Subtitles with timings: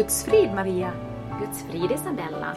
[0.00, 0.92] Guds frid Maria
[1.40, 2.56] Guds frid Isabella.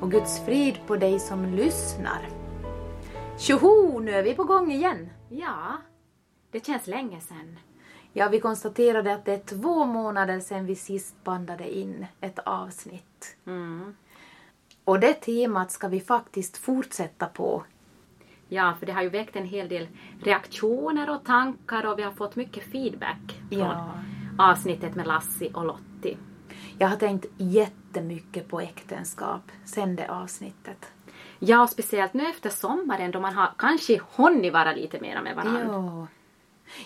[0.00, 2.28] och Guds frid på dig som lyssnar.
[3.38, 5.08] Tjoho, nu är vi på gång igen.
[5.28, 5.76] Ja,
[6.50, 7.58] det känns länge sedan.
[8.12, 13.36] Ja, vi konstaterade att det är två månader sedan vi sist bandade in ett avsnitt.
[13.46, 13.94] Mm.
[14.84, 17.62] Och det temat ska vi faktiskt fortsätta på.
[18.48, 19.88] Ja, för det har ju väckt en hel del
[20.22, 23.90] reaktioner och tankar och vi har fått mycket feedback från Ja.
[24.38, 26.16] avsnittet med Lassi och Lotti.
[26.78, 30.92] Jag har tänkt jättemycket på äktenskap sen det avsnittet.
[31.38, 35.36] Ja, och speciellt nu efter sommaren då man har kanske hunnit vara lite mera med
[35.36, 35.64] varandra.
[35.64, 36.06] Ja.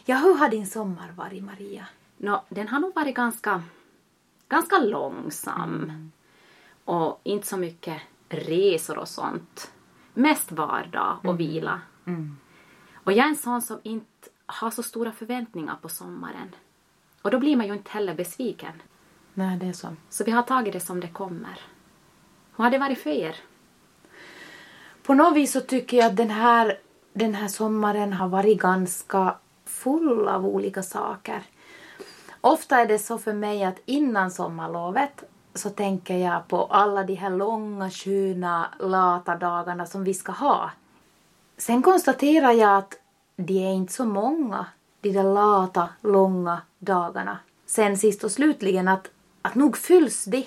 [0.04, 1.86] Ja, hur har din sommar varit Maria?
[2.16, 3.62] Nå, den har nog varit ganska,
[4.48, 5.92] ganska långsam.
[6.84, 9.72] Och inte så mycket resor och sånt.
[10.14, 11.80] Mest vardag och vila.
[12.94, 16.54] Och jag är en sån som inte har så stora förväntningar på sommaren.
[17.22, 18.82] Och då blir man ju inte heller besviken.
[19.38, 19.88] Nej, det är så.
[20.10, 21.60] Så vi har tagit det som det kommer.
[22.56, 23.36] Hur har det varit för er?
[25.02, 26.78] På något vis så tycker jag att den här,
[27.12, 31.42] den här sommaren har varit ganska full av olika saker.
[32.40, 37.14] Ofta är det så för mig att innan sommarlovet så tänker jag på alla de
[37.14, 40.70] här långa, sköna, lata dagarna som vi ska ha.
[41.56, 42.94] Sen konstaterar jag att
[43.36, 44.66] de är inte så många,
[45.00, 47.38] de där lata, långa dagarna.
[47.66, 49.10] Sen sist och slutligen att,
[49.46, 50.46] att nog fylls de.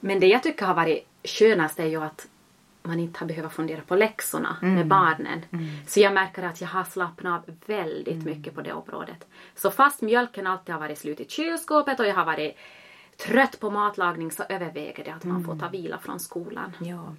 [0.00, 2.28] Men det jag tycker har varit skönast är ju att
[2.82, 5.44] man inte har behövt fundera på läxorna med barnen.
[5.86, 9.26] Så jag märker att jag har slappnat av väldigt mycket på det området.
[9.54, 12.56] Så fast mjölken alltid har varit slut i kylskåpet och jag har varit
[13.16, 16.72] trött på matlagning så överväger det att man får ta vila från skolan.
[16.80, 17.14] Ja.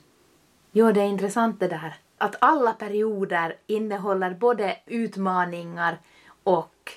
[0.71, 1.95] Jo, det är intressant det där.
[2.17, 5.99] Att alla perioder innehåller både utmaningar
[6.43, 6.91] och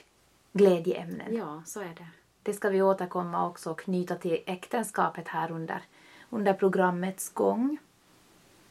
[0.53, 1.37] glädjeämnen.
[1.37, 2.06] Ja, så är det.
[2.48, 5.82] Det ska vi återkomma också och knyta till äktenskapet här under,
[6.31, 7.78] under programmets gång.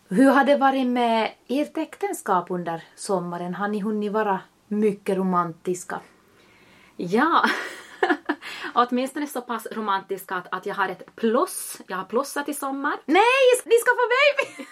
[0.07, 3.55] Hur har det varit med ert äktenskap under sommaren?
[3.55, 5.99] Har ni hunnit vara mycket romantiska?
[6.95, 7.43] Ja,
[8.73, 11.81] åtminstone så pass romantiska att, att jag har ett plus.
[11.87, 12.95] Jag har plussat i sommar.
[13.05, 14.67] Nej, ni ska få baby!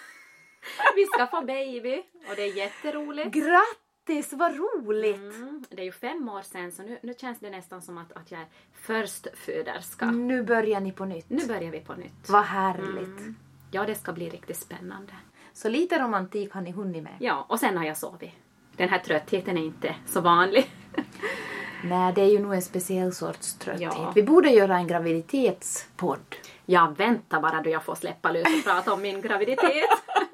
[0.96, 3.34] Vi ska få baby och det är jätteroligt.
[3.34, 3.85] Grattis,
[4.32, 5.16] vad roligt!
[5.16, 8.12] Mm, det är ju fem år sedan så nu, nu känns det nästan som att,
[8.12, 10.10] att jag är förstföderska.
[10.10, 11.30] Nu börjar ni på nytt.
[11.30, 12.28] Nu börjar vi på nytt.
[12.28, 13.36] Vad härligt.
[13.70, 15.12] Ja, det ska bli riktigt spännande.
[15.52, 17.16] Så lite romantik har ni hunnit med.
[17.20, 18.30] Ja, och sen har jag sovit.
[18.76, 20.70] Den här tröttheten är inte så vanlig.
[21.84, 23.92] Nej, det är ju nog en speciell sorts trötthet.
[23.96, 24.12] Ja.
[24.14, 26.34] Vi borde göra en graviditetspodd.
[26.66, 29.84] Jag väntar bara då jag får släppa lös och prata om min graviditet.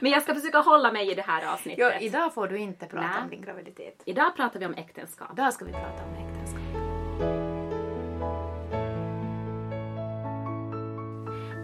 [0.00, 1.78] Men jag ska försöka hålla mig i det här avsnittet.
[1.78, 3.22] Ja, idag får du inte prata Nej.
[3.22, 4.02] om din graviditet.
[4.04, 5.28] Idag pratar vi om äktenskap.
[5.32, 6.60] Idag ska vi prata om äktenskap.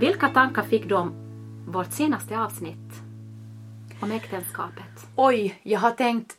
[0.01, 1.15] Vilka tankar fick du om
[1.69, 2.93] vårt senaste avsnitt?
[4.03, 5.07] Om äktenskapet?
[5.17, 6.37] Oj, jag har tänkt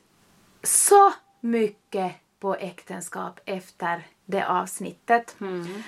[0.63, 5.35] så mycket på äktenskap efter det avsnittet.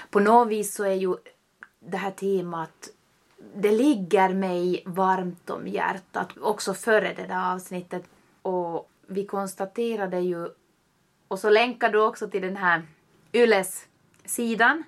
[0.10, 1.16] På något vis så är ju
[1.80, 2.90] det här temat
[3.56, 8.10] det ligger mig varmt om hjärtat också före det där avsnittet.
[8.42, 10.48] Och vi konstaterade ju,
[11.28, 12.82] och så länkar du också till den här
[13.34, 13.88] Yles
[14.26, 14.84] sidan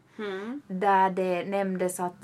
[0.68, 2.16] där det nämndes att,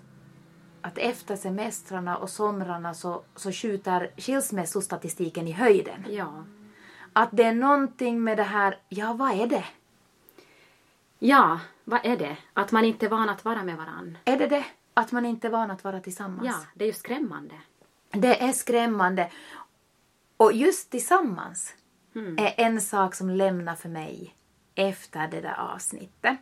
[0.82, 6.06] att efter semestrarna och somrarna så, så skjuter skilsmässostatistiken i höjden.
[6.10, 6.44] Ja.
[7.14, 9.66] Att det är någonting med det här, ja vad är det?
[11.20, 12.38] Ja, vad är det?
[12.54, 14.18] Att man inte är van att vara med varann.
[14.26, 14.66] Är det det?
[14.97, 16.47] Att man inte är van att vara tillsammans?
[16.47, 17.56] Ja, det är ju skrämmande.
[18.12, 19.31] Det är skrämmande.
[20.38, 21.74] Och just tillsammans
[22.38, 24.36] är en sak som lämnar för mig
[24.75, 26.38] efter det där avsnittet.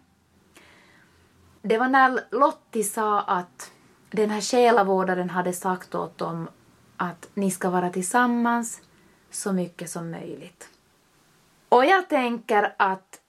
[1.61, 3.71] Det var när Lottie sa att
[4.11, 6.47] den här själavårdaren hade sagt åt dem
[6.97, 8.81] att ni ska vara tillsammans
[9.29, 10.69] så mycket som möjligt.
[11.69, 13.21] Och jag tänker att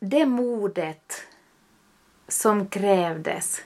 [0.00, 1.12] det modet
[2.28, 3.62] som krävdes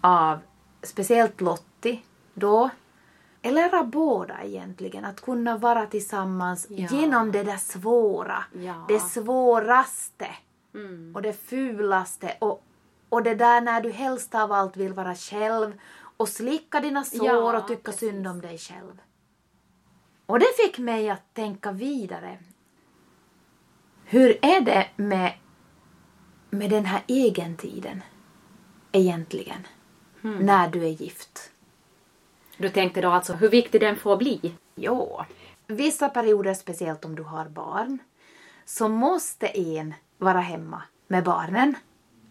[0.00, 0.38] av
[0.82, 2.00] speciellt Lottie
[2.34, 2.70] då,
[3.42, 6.88] eller av båda egentligen, att kunna vara tillsammans Ja.
[6.90, 8.84] genom det där svåra, Ja.
[8.88, 10.26] det svåraste
[10.74, 11.12] Mm.
[11.16, 12.62] och det fulaste och,
[13.08, 15.72] och det där när du helst av allt vill vara själv
[16.16, 18.00] och slicka dina sår Ja, och tycka precis.
[18.00, 19.00] synd om dig själv.
[20.26, 22.38] Och det fick mig att tänka vidare.
[24.04, 25.32] Hur är det med,
[26.50, 28.02] med den här egentiden
[28.92, 29.66] egentligen?
[30.22, 31.50] När du är gift?
[32.56, 34.54] Du tänkte då alltså hur viktig den får bli?
[34.74, 35.24] Jo,
[35.66, 37.98] vissa perioder, speciellt om du har barn,
[38.64, 41.74] så måste en vara hemma med barnen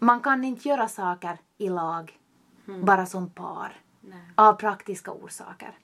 [0.00, 2.18] man kan inte göra saker i lag,
[2.64, 4.18] bara som par, Nej.
[4.34, 5.78] av praktiska orsaker.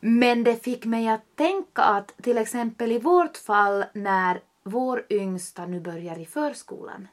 [0.00, 5.66] Men det fick mig att tänka att till exempel i vårt fall när vår yngsta
[5.66, 7.08] nu börjar i förskolan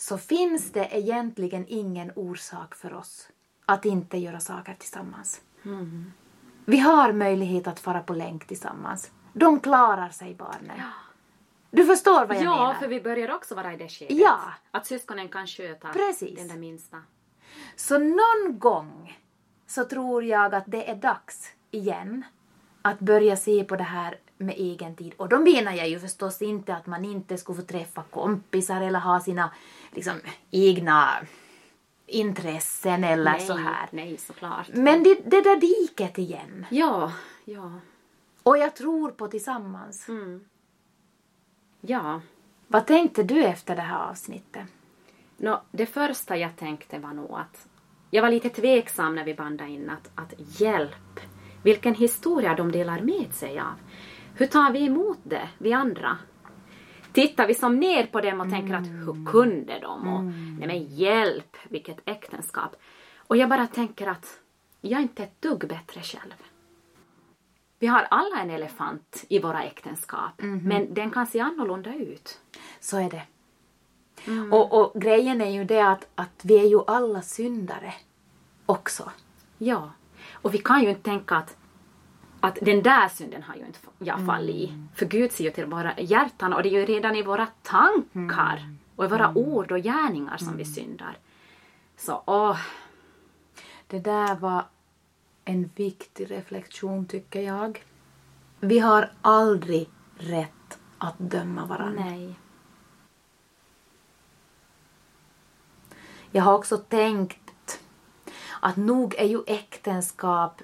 [0.00, 3.28] så finns det egentligen ingen orsak för oss
[3.66, 5.40] att inte göra saker tillsammans.
[6.64, 9.10] Vi har möjlighet att fara på länk tillsammans.
[9.32, 10.80] De klarar sig barnen.
[11.70, 12.74] Du förstår vad jag Ja, menar?
[12.74, 14.16] för vi börjar också vara i det skedet.
[14.16, 14.38] Ja.
[14.70, 16.38] Att syskonen kan sköta Precis.
[16.38, 16.96] den där minsta.
[17.76, 19.18] Så någon gång
[19.66, 22.24] så tror jag att det är dags igen
[22.82, 25.14] att börja se på det här med egen tid.
[25.16, 28.98] Och då menar jag ju förstås inte att man inte skulle få träffa kompisar eller
[29.00, 29.50] ha sina
[29.90, 30.20] liksom,
[30.50, 31.08] egna
[32.06, 33.88] intressen eller nej, så här.
[33.90, 34.68] Nej, såklart.
[34.72, 36.66] Men det, det där diket igen.
[36.70, 37.12] Ja,
[37.44, 37.72] ja.
[38.42, 40.08] Och jag tror på tillsammans.
[40.08, 40.44] Mm.
[41.80, 42.20] Ja.
[42.66, 44.66] Vad tänkte du efter det här avsnittet?
[45.36, 47.68] Nå, det första jag tänkte var nog att
[48.10, 51.20] jag var lite tveksam när vi bandade in att, att hjälp,
[51.62, 53.74] vilken historia de delar med sig av.
[54.34, 56.18] Hur tar vi emot det, vi andra?
[57.18, 60.08] Tittar vi som ner på dem och tänker att hur kunde de?
[60.08, 60.24] Och,
[60.58, 62.76] nej men hjälp, vilket äktenskap.
[63.16, 64.40] Och jag bara tänker att
[64.80, 66.34] jag är inte ett dugg bättre själv.
[67.78, 70.32] Vi har alla en elefant i våra äktenskap,
[70.62, 72.40] men den kan se annorlunda ut.
[72.80, 73.22] Så är det.
[74.50, 77.94] Och, och grejen är ju det att, att vi är ju alla syndare
[78.66, 79.10] också.
[79.58, 79.92] Ja,
[80.32, 81.56] och vi kan ju inte tänka att,
[82.40, 84.72] att den där synden har ju inte jag fallit i.
[84.94, 88.74] För Gud ser ju till våra hjärtan och det är ju redan i våra tankar
[88.96, 91.18] och i våra ord och gärningar som vi syndar.
[91.96, 92.58] Så åh,
[93.86, 94.64] Det där var
[95.44, 97.84] en viktig reflektion tycker jag.
[98.60, 99.88] Vi har aldrig
[100.18, 102.04] rätt att döma varandra.
[102.04, 102.34] nej.
[106.30, 107.80] Jag har också tänkt
[108.60, 110.62] att nog är ju äktenskap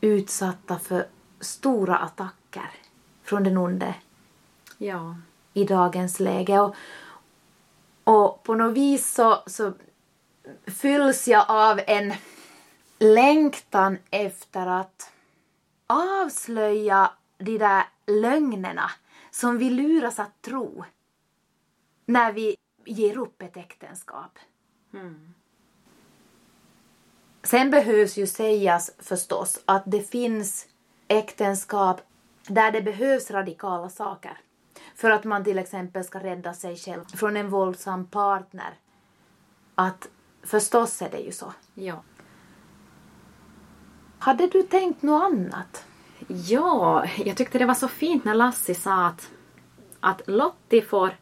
[0.00, 1.06] utsatta för
[1.40, 2.70] stora attacker
[3.22, 3.94] från den onde
[4.78, 5.16] Ja.
[5.52, 6.60] i dagens läge.
[6.60, 6.76] Och,
[8.04, 9.72] och på något vis så, så
[10.66, 12.12] fylls jag av en
[12.98, 15.12] längtan efter att
[15.86, 18.90] avslöja de där lögnerna
[19.30, 20.84] som vi luras att tro
[22.06, 24.38] när vi ger upp ett äktenskap.
[27.46, 30.66] Sen behövs ju sägas förstås att det finns
[31.08, 32.00] äktenskap
[32.48, 34.38] där det behövs radikala saker.
[34.94, 38.74] För att man till exempel ska rädda sig själv från en våldsam partner.
[39.74, 40.08] Att
[40.42, 41.52] förstås är det ju så.
[41.74, 42.02] Ja.
[44.18, 45.84] Hade du tänkt något annat?
[46.28, 49.30] Ja, jag tyckte det var så fint när Lassie sa att,
[50.00, 51.16] att Lottie får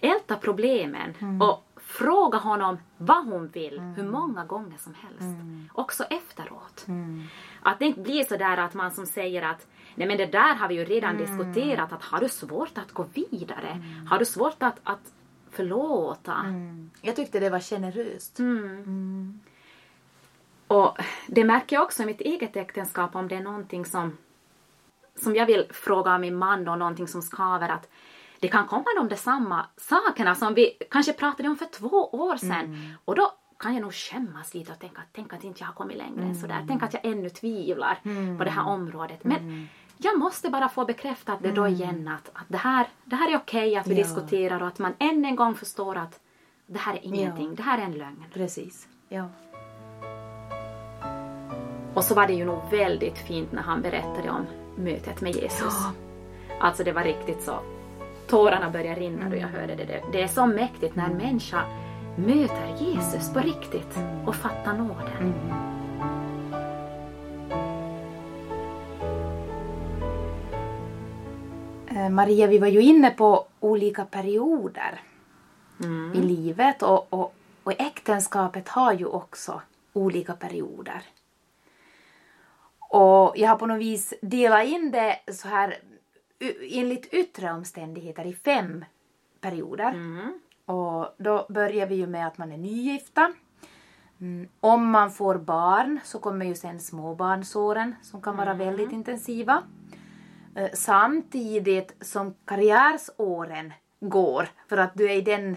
[0.00, 5.38] älta problemen och fråga honom vad hon vill hur många gånger som helst.
[5.72, 6.86] Också efteråt.
[7.62, 10.54] Att det inte blir så där att man som säger att nej men det där
[10.54, 13.82] har vi ju redan diskuterat att har du svårt att gå vidare?
[14.10, 15.12] Har du svårt att, att
[15.50, 16.36] förlåta?
[17.00, 18.40] Jag tyckte det var generöst.
[20.66, 24.16] Och det märker jag också i mitt eget äktenskap om det är någonting som,
[25.16, 27.88] som jag vill fråga min man och någonting som skaver att
[28.44, 32.36] det kan komma de där samma sakerna som vi kanske pratade om för två år
[32.36, 32.94] sedan.
[33.04, 35.96] Och då kan jag nog skämmas lite och tänka tänk att inte jag har kommit
[35.96, 36.64] längre än sådär.
[36.68, 38.00] Tänk att jag ännu tvivlar
[38.38, 39.24] på det här området.
[39.24, 43.32] Men jag måste bara få bekräftat det då igen att, att det, här, det här
[43.32, 44.02] är okej att vi Ja.
[44.02, 46.20] diskuterar och att man än en gång förstår att
[46.66, 48.24] det här är ingenting, det här är en lögn.
[48.32, 48.88] Precis.
[49.08, 49.28] Ja.
[51.94, 54.46] Och så var det ju nog väldigt fint när han berättade om
[54.76, 55.74] mötet med Jesus.
[55.74, 55.92] Ja.
[56.60, 57.58] Alltså det var riktigt så.
[58.26, 60.02] Tårarna började rinna då jag hörde det.
[60.12, 61.64] Det är så mäktigt när en människa
[62.16, 65.34] möter Jesus på riktigt och fattar nåden.
[71.88, 75.00] Eh, Maria, vi var ju inne på olika perioder
[75.82, 76.12] Mm.
[76.14, 79.62] i livet och, och, och äktenskapet har ju också
[79.92, 81.02] olika perioder.
[82.78, 85.76] Och jag har på något vis delat in det så här
[86.60, 88.84] enligt yttre omständigheter i fem
[89.40, 89.92] perioder.
[89.92, 90.40] Mm.
[90.66, 93.32] Och då börjar vi ju med att man är nygifta.
[94.20, 94.48] Mm.
[94.60, 99.62] Om man får barn så kommer ju sen småbarnsåren som kan vara väldigt intensiva.
[100.54, 105.56] Eh, Samtidigt som karriärsåren går för att du är i den,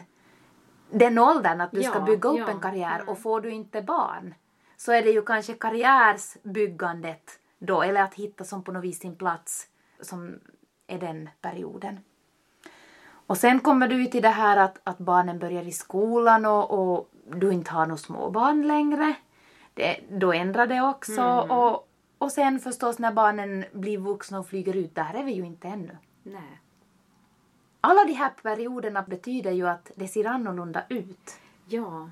[0.92, 3.82] den åldern att du ska Ja, bygga upp ja, en karriär och får du inte
[3.82, 4.34] barn
[4.78, 9.16] så är det ju kanske karriärsbyggandet då eller att hitta som på något vis sin
[9.16, 9.68] plats
[10.02, 10.40] som
[10.88, 12.00] är den perioden.
[13.28, 17.10] Och sen kommer du till det här att, att barnen börjar i skolan och, och
[17.26, 19.16] du inte har några småbarn längre.
[19.74, 21.22] Det, då ändrar det också.
[21.22, 21.52] Mm.
[21.52, 25.46] Och, och sen förstås när barnen blir vuxna och flyger ut, där är vi ju
[25.46, 25.98] inte ännu.
[26.24, 26.62] Nej.
[27.82, 31.40] Alla de här perioderna betyder ju att det ser annorlunda ut.
[31.68, 32.10] Ja.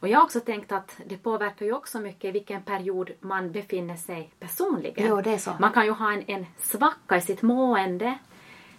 [0.00, 3.96] Och jag har också tänkt att det påverkar ju också mycket vilken period man befinner
[3.96, 5.06] sig personligen.
[5.08, 5.52] Jo, det är så.
[5.60, 8.18] Man kan ju ha en, en svacka i sitt mående.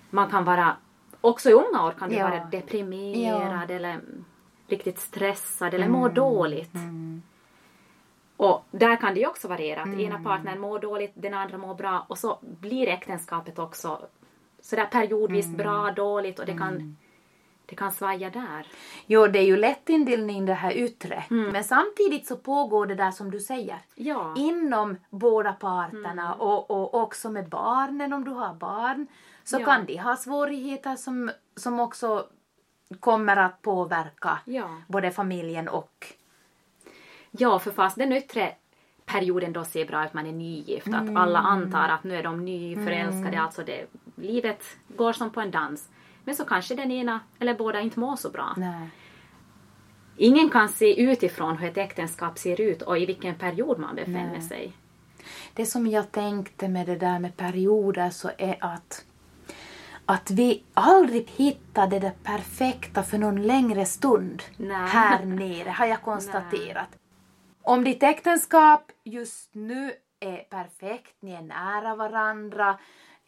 [0.10, 0.75] Man kan vara,
[1.22, 2.30] också i unga år kan du Ja.
[2.30, 4.00] vara deprimerad eller
[4.68, 6.74] riktigt stressad eller må dåligt.
[8.38, 9.82] Och där kan det ju också variera.
[9.82, 14.01] Att ena partnern mår dåligt, den andra mår bra och så blir äktenskapet också
[14.62, 16.98] sådär periodvis bra, dåligt och det kan,
[17.72, 18.68] det kan svaja där.
[19.06, 21.24] Jo, det är ju lättinddelning det här yttre.
[21.30, 23.78] Men samtidigt så pågår det där som du säger.
[23.96, 24.34] Ja.
[24.38, 29.08] Inom båda parterna och, och också med barnen om du har barn.
[29.44, 29.66] Så Ja.
[29.66, 32.25] kan de ha svårigheter som, som också
[33.00, 34.82] kommer att påverka Ja.
[34.88, 36.06] både familjen och...
[37.32, 38.56] Ja, för fast den yttre
[39.06, 42.46] perioden då ser bra ut, man är nygift, att alla antar att nu är de
[42.46, 43.86] nyförälskade, alltså det,
[44.16, 45.90] livet går som på en dans.
[46.24, 48.54] Men så kanske den ena eller båda inte mår så bra.
[48.58, 48.90] Nej.
[50.18, 54.32] Ingen kan se utifrån hur ett äktenskap ser ut och i vilken period man befinner
[54.32, 54.42] Nej.
[54.42, 54.74] sig.
[55.54, 59.06] Det som jag tänkte med det där med perioder så är att
[60.06, 64.88] att vi aldrig hittar det där perfekta för någon längre stund Nej.
[64.88, 66.88] här nere, har jag konstaterat.
[67.62, 72.80] Om ditt äktenskap just nu är perfekt, ni är nära varandra,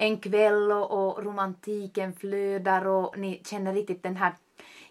[0.03, 4.33] en kväll och, och romantiken flödar och ni känner riktigt den här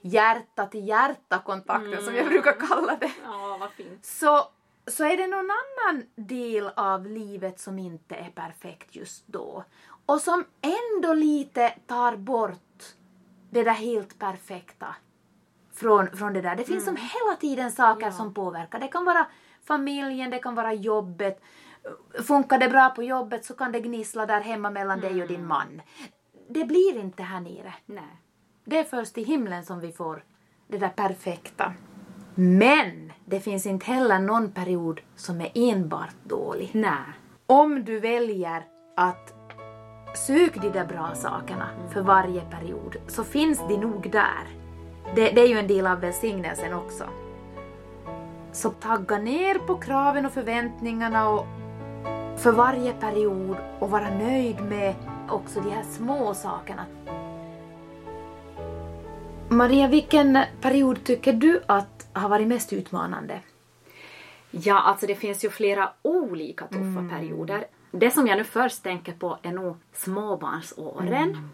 [0.01, 4.05] hjärta till hjärta kontakten som jag brukar kalla det Ja, vad fint.
[4.07, 4.43] så,
[4.87, 9.65] så är det någon annan del av livet som inte är perfekt just då.
[10.07, 12.83] Och som ändå lite tar bort
[13.51, 14.95] det där helt perfekta
[15.75, 16.57] från, från det där.
[16.57, 18.13] Det finns som hela tiden saker Ja.
[18.13, 18.79] som påverkar.
[18.79, 19.27] Det kan vara
[19.65, 21.41] familjen, det kan vara jobbet.
[22.27, 25.47] Funkar det bra på jobbet så kan det gnissla där hemma mellan dig och din
[25.47, 25.83] man.
[26.49, 27.75] Det blir inte här nere.
[27.87, 28.23] Nej.
[28.65, 30.25] Det är först i himlen som vi får
[30.69, 31.73] det där perfekta.
[32.35, 36.71] Men det finns inte heller någon period som är enbart dålig.
[36.73, 37.13] Nej.
[37.47, 38.65] Om du väljer
[38.97, 39.35] att
[40.15, 44.49] sök de där bra sakerna för varje period så finns de nog där.
[45.15, 47.05] Det, det är ju en del av välsignelsen också.
[48.53, 51.47] Så tagga ner på kraven och förväntningarna och
[52.43, 54.95] för varje period och vara nöjd med
[55.29, 56.87] också de här små sakerna.
[59.49, 63.41] Maria, vilken period tycker du att har varit mest utmanande?
[64.51, 67.65] Ja, alltså det finns ju flera olika tuffa perioder.
[67.91, 71.49] Det som jag nu först tänker på är nog småbarnsåren.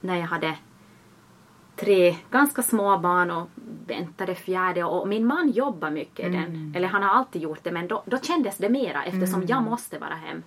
[0.00, 0.56] När jag hade
[1.76, 3.48] tre ganska små barn och
[3.86, 7.88] väntade fjärde och min man jobbar mycket den, eller han har alltid gjort det men
[7.88, 10.42] då, då kändes det mera eftersom jag måste vara hem.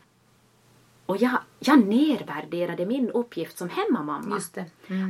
[1.06, 4.36] Och jag, jag nedvärderade min uppgift som hemmamamma.
[4.36, 4.66] Just det.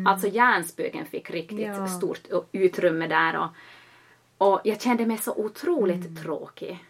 [0.05, 1.88] Alltså hjärnspöken fick riktigt Ja.
[1.88, 2.21] stort
[2.51, 3.47] utrymme där och,
[4.47, 6.86] och jag kände mig så otroligt tråkig.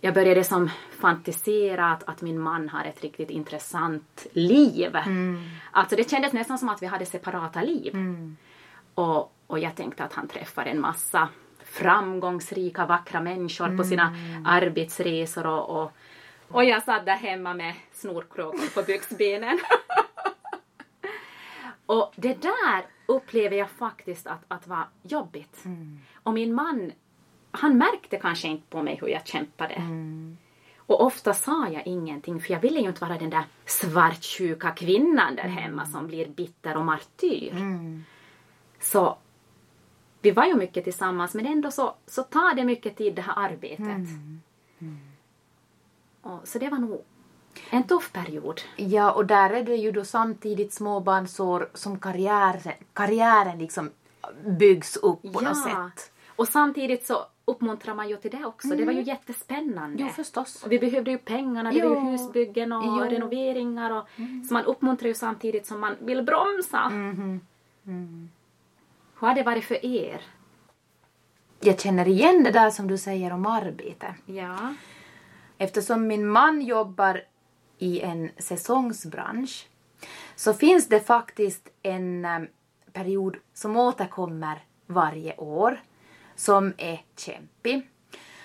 [0.00, 4.96] Jag började som fantisera att, att min man har ett riktigt intressant liv.
[5.70, 7.96] Alltså det kändes nästan som att vi hade separata liv.
[8.94, 11.28] Och, och jag tänkte att han träffar en massa
[11.64, 15.92] framgångsrika, vackra människor på sina arbetsresor och, och,
[16.48, 19.58] och jag satt där hemma med snorkråkor på byxbenen.
[21.86, 25.64] och det där upplever jag faktiskt att, att var jobbigt.
[26.22, 26.92] Och min man,
[27.50, 29.82] han märkte kanske inte på mig hur jag kämpade.
[30.76, 35.36] Och ofta sa jag ingenting för jag ville ju inte vara den där svartsjuka kvinnan
[35.36, 37.54] där hemma som blir bitter och martyr.
[38.80, 39.18] Så
[40.22, 43.34] vi var ju mycket tillsammans men ändå så, så tar det mycket tid det här
[43.36, 44.08] arbetet.
[46.20, 47.04] Och, så det var nog
[47.70, 48.60] en tuff period.
[48.76, 53.90] Ja, och där är det ju då samtidigt småbarnsår som karriären, karriären liksom
[54.58, 56.12] byggs upp på något sätt.
[56.36, 58.68] Och samtidigt så uppmuntrar man ju till det också.
[58.68, 60.02] Det var ju jättespännande.
[60.02, 60.62] Jo, förstås.
[60.64, 62.04] Och vi behövde ju pengarna, det var Jo.
[62.04, 63.04] ju husbyggen och Jo.
[63.10, 63.90] renoveringar.
[63.90, 64.08] Och,
[64.48, 66.88] Så man uppmuntrar ju samtidigt som man vill bromsa.
[69.20, 70.20] Hur har det varit för er?
[71.60, 74.14] Jag känner igen det där som du säger om arbete.
[74.26, 74.74] Ja.
[75.58, 77.22] Eftersom min man jobbar
[77.78, 79.68] i en säsongsbransch
[80.36, 82.38] så finns det faktiskt en eh,
[82.92, 85.80] period som återkommer varje år
[86.38, 87.88] som är kämpig.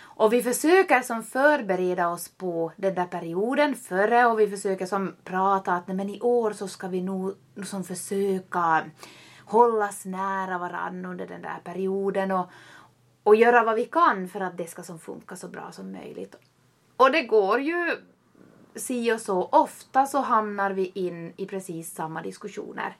[0.01, 5.15] Och vi försöker som förbereda oss på den där perioden före och vi försöker som
[5.23, 7.35] prata att men i år så ska vi nog
[7.65, 8.85] som försöka
[9.45, 12.45] hållas nära varann under den där perioden och,
[13.23, 16.35] och göra vad vi kan för att det ska som funka så bra som möjligt.
[16.97, 17.97] Och det går ju
[18.75, 19.43] si och så.
[19.43, 22.97] Ofta så hamnar vi in i precis samma diskussioner.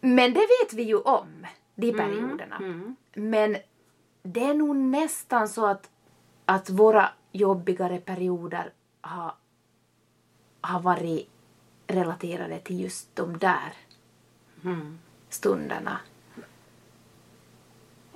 [0.00, 2.56] Men det vet vi ju om, de Mm, perioderna.
[3.14, 3.56] Men
[4.22, 5.90] det är nog nästan så att,
[6.44, 9.34] att våra jobbigare perioder har,
[10.60, 11.28] har varit
[11.86, 13.72] relaterade till just de där
[14.64, 14.98] Mm.
[15.28, 15.98] stunderna.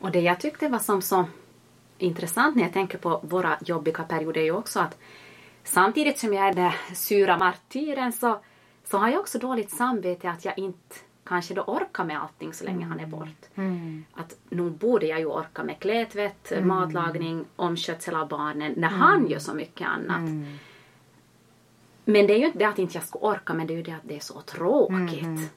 [0.00, 1.24] Och det jag tyckte var som så
[1.98, 4.98] intressant när jag tänker på våra jobbiga perioder är ju också att
[5.64, 8.40] samtidigt som jag är den sura martyren så,
[8.84, 12.64] så har jag också dåligt samvete att jag inte kanske då orkar med allting så
[12.64, 13.46] länge han är bort.
[14.14, 19.38] Att nog borde jag ju orka med klädtvätt, matlagning, omskötsel av barnen när han gör
[19.38, 20.30] så mycket annat.
[22.04, 23.82] Men det är ju inte det att inte jag ska orka, men det är ju
[23.82, 25.52] det att det är så tråkigt.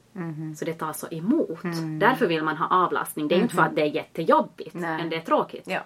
[0.57, 1.59] Så det tar så emot.
[1.99, 3.27] Därför vill man ha avlastning.
[3.27, 4.97] Det är ju inte för att det är jättejobbigt, Nej.
[4.97, 5.63] men det är tråkigt.
[5.67, 5.81] Ja.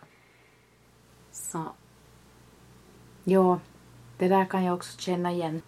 [1.31, 1.63] Så,
[3.23, 3.59] ja,
[4.17, 5.61] det där kan jag också känna igen.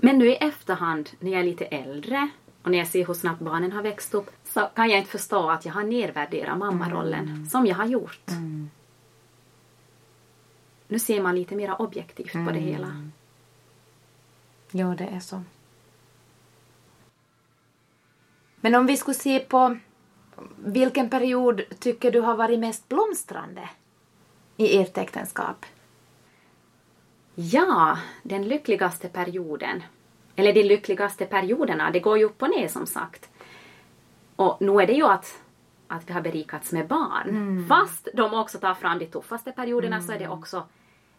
[0.00, 2.28] men nu i efterhand, när jag är lite äldre
[2.68, 5.50] och när jag ser hur snabbt barnen har växt upp, så kan jag inte förstå
[5.50, 8.30] att jag har nedvärderat mammarollen som jag har gjort.
[10.88, 13.08] Nu ser man lite mer objektivt på det hela.
[14.70, 15.42] Ja, det är så.
[18.56, 19.78] Men om vi skulle se på
[20.56, 23.68] vilken period tycker du har varit mest blomstrande
[24.56, 25.66] i ert äktenskap?
[27.34, 29.82] Ja, den lyckligaste perioden.
[30.38, 33.30] Eller de lyckligaste perioderna, det går ju upp och ner som sagt.
[34.36, 35.42] Och nu är det ju att,
[35.88, 37.28] att vi har berikats med barn.
[37.68, 40.62] Fast de också tar fram de tuffaste perioderna så är det också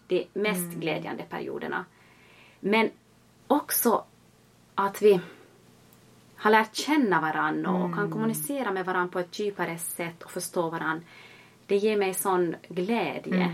[0.07, 1.86] de mest glädjande perioderna.
[2.60, 2.89] Men
[3.47, 4.03] också
[4.75, 5.19] att vi
[6.36, 10.69] har lärt känna varandra och kan kommunicera med varandra på ett djupare sätt och förstå
[10.69, 11.03] varandra.
[11.65, 13.49] Det ger mig sån glädje.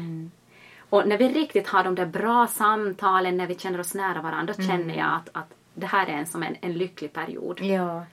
[0.90, 4.54] Och när vi riktigt har de där bra samtalen, när vi känner oss nära varandra,
[4.58, 7.62] då känner jag att, att det här är en, som en, en lycklig period.
[7.62, 8.06] Ja.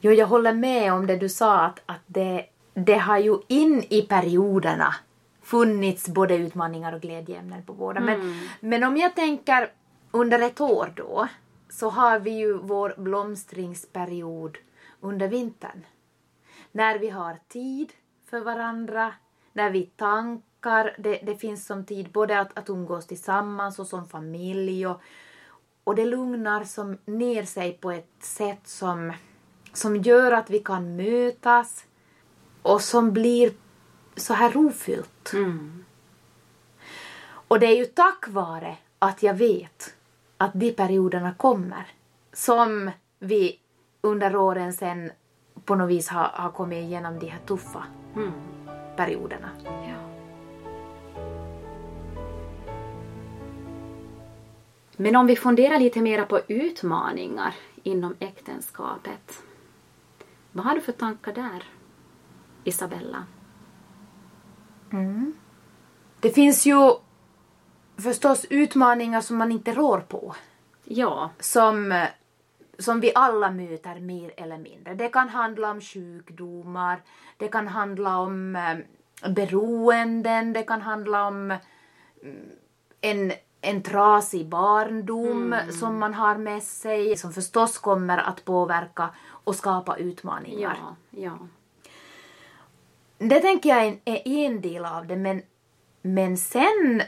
[0.00, 3.84] Jo, jag håller med om det du sa att, att det, det har ju in
[3.90, 4.94] i perioderna
[5.42, 8.00] funnits både utmaningar och glädjeämnen på båda.
[8.00, 9.72] Men, men om jag tänker
[10.10, 11.28] under ett år då
[11.68, 14.58] så har vi ju vår blomstringsperiod
[15.00, 15.84] under vintern.
[16.72, 17.92] När vi har tid
[18.30, 19.12] för varandra,
[19.52, 20.45] när vi tankar,
[20.98, 25.00] det, det finns som tid både att, att umgås tillsammans och som familj och,
[25.84, 29.12] och det lugnar som ner sig på ett sätt som,
[29.72, 31.84] som gör att vi kan mötas
[32.62, 33.52] och som blir
[34.16, 35.32] så här rofyllt.
[37.48, 39.94] Och det är ju tack vare att jag vet
[40.36, 41.86] att de perioderna kommer
[42.32, 43.60] som vi
[44.00, 45.10] under åren sen
[45.64, 47.84] på något vis har, har kommit igenom de här tuffa
[48.96, 49.48] perioderna.
[54.96, 59.42] Men om vi funderar lite mera på utmaningar inom äktenskapet.
[60.52, 61.64] Vad har du för tankar där,
[62.64, 63.26] Isabella?
[66.20, 66.92] Det finns ju
[67.96, 70.34] förstås utmaningar som man inte rår på.
[70.84, 72.06] Ja, som,
[72.78, 74.94] som vi alla möter mer eller mindre.
[74.94, 77.02] Det kan handla om sjukdomar,
[77.36, 81.50] det kan handla om eh, beroenden, det kan handla om
[82.22, 82.50] mm,
[83.00, 89.54] en, en trasig barndom som man har med sig som förstås kommer att påverka och
[89.54, 90.78] skapa utmaningar.
[90.80, 91.38] ja, ja.
[93.18, 95.42] Det tänker jag är, en del av det, men,
[96.02, 97.02] men sen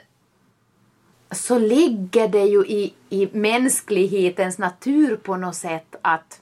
[1.31, 6.41] så ligger det ju i, i mänsklighetens natur på något sätt att,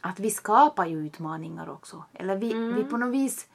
[0.00, 2.04] att vi skapar ju utmaningar också.
[2.12, 3.46] Eller vi, vi på något vis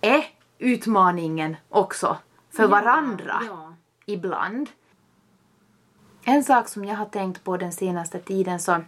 [0.00, 0.24] är
[0.58, 2.16] utmaningen också
[2.50, 3.71] för varandra Ja.
[4.12, 4.70] Ibland.
[6.24, 8.84] En sak som jag har tänkt på den senaste tiden så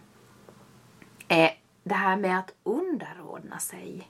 [1.27, 4.09] är det här med att underordna sig.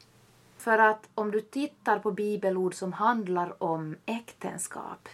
[0.58, 5.10] För att om du tittar på bibelord som handlar om äktenskap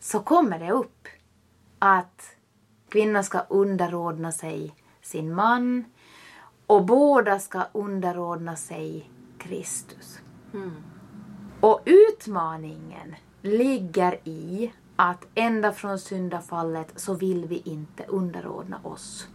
[0.00, 1.08] så kommer det upp
[1.78, 2.36] att
[2.88, 5.84] kvinnan ska underordna sig sin man
[6.66, 10.20] och båda ska underordna sig Kristus.
[11.60, 13.14] Och utmaningen
[13.46, 19.28] ligger i att ända från syndafallet så vill vi inte underordna oss.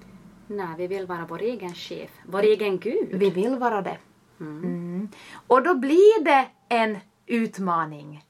[0.48, 3.10] Nej, vi vill vara vår egen chef, vår egen Gud.
[3.12, 3.98] Vi vill vara det.
[4.40, 5.10] Mm.
[5.48, 8.26] Och då blir det en utmaning.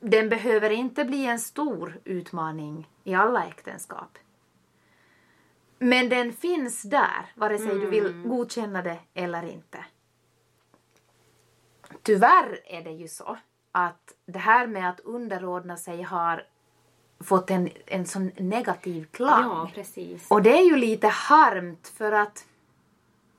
[0.00, 4.18] Den behöver inte bli en stor utmaning i alla äktenskap.
[5.78, 9.84] Men den finns där, vare sig du vill godkänna det eller inte.
[12.02, 13.36] Tyvärr är det ju så
[13.74, 16.46] att det här med att underordna sig har
[17.20, 19.42] fått en, en sån negativ klang.
[19.42, 20.30] Ja, precis.
[20.30, 22.46] Och det är ju lite harmt för att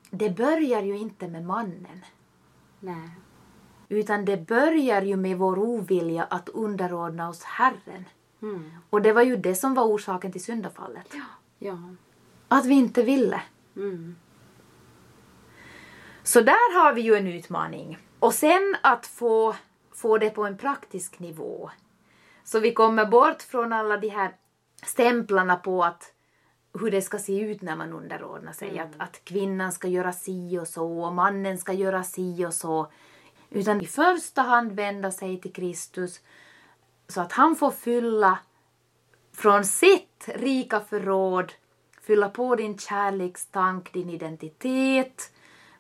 [0.10, 2.06] det börjar ju inte med mannen.
[2.80, 3.10] Nej.
[3.90, 8.06] Utan det börjar ju med vår ovilja att underordna oss Herren.
[8.42, 8.72] Mm.
[8.90, 11.14] Och det var ju det som var orsaken till syndafallet.
[11.60, 11.78] Ja.
[12.48, 13.42] Att vi inte ville.
[13.76, 14.16] Mm.
[16.24, 17.98] Så där har vi ju en utmaning.
[18.20, 19.56] Och sen att få,
[19.96, 21.72] få det på en praktisk nivå.
[22.44, 24.36] Så vi kommer bort från alla de här
[24.84, 26.12] stämplarna på att
[26.80, 28.80] hur det ska se ut när man underordnar sig.
[28.80, 32.92] Att, att kvinnan ska göra si och så och mannen ska göra si och så.
[33.50, 36.20] Utan i första hand vända sig till Kristus
[37.08, 38.40] så att han får fylla
[39.34, 41.54] från sitt rika förråd,
[42.02, 45.32] fylla på din kärlekstank, din identitet,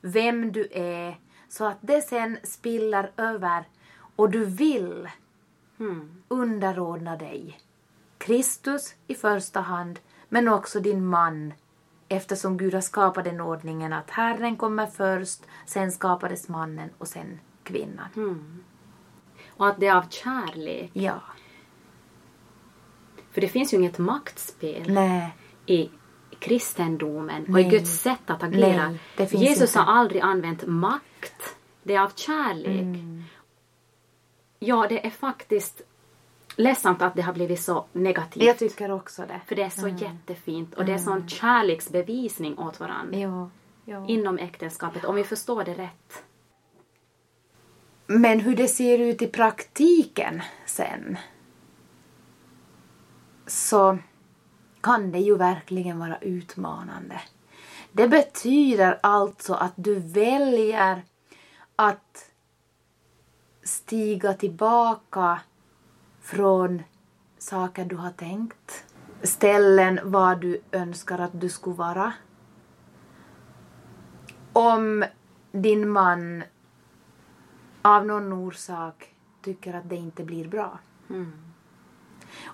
[0.01, 3.67] vem du är, så att det sen spiller över
[4.15, 5.09] och du vill
[5.79, 6.21] Mm.
[6.27, 7.59] underordna dig.
[8.17, 9.99] Kristus i första hand,
[10.29, 11.53] men också din man
[12.07, 17.39] eftersom Gud har skapat den ordningen att Herren kommer först, sen skapades mannen och sen
[17.63, 18.07] kvinnan.
[18.15, 18.63] Mm.
[19.49, 20.91] Och att det är av kärlek.
[20.93, 21.21] Ja.
[23.31, 25.35] För det finns ju inget maktspel Nej.
[25.65, 25.89] i
[26.39, 27.65] kristendomen och Nej.
[27.65, 28.89] i Guds sätt att agera.
[29.17, 29.79] Nej, Jesus inte.
[29.79, 31.55] har aldrig använt makt.
[31.83, 32.81] Det är av kärlek.
[32.81, 33.23] Mm.
[34.59, 35.81] Ja, det är faktiskt
[36.55, 38.43] ledsamt att det har blivit så negativt.
[38.43, 39.41] Jag tycker också det.
[39.47, 43.49] För det är så jättefint och det är sån kärleksbevisning åt varandra Ja.
[43.85, 44.07] ja.
[44.07, 46.23] inom äktenskapet om vi förstår det rätt.
[48.07, 51.17] Men hur det ser ut i praktiken sen
[53.47, 53.97] så
[54.81, 57.21] kan det ju verkligen vara utmanande.
[57.91, 61.01] Det betyder alltså att du väljer
[61.75, 62.31] att
[63.65, 65.41] stiga tillbaka
[66.21, 66.83] från
[67.37, 68.85] saker du har tänkt,
[69.23, 72.13] ställen var du önskar att du skulle vara.
[74.53, 75.05] Om
[75.51, 76.43] din man
[77.81, 80.79] av någon orsak tycker att det inte blir bra.
[81.09, 81.31] Mm.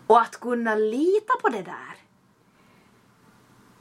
[0.07, 1.95] Och att kunna lita på det där.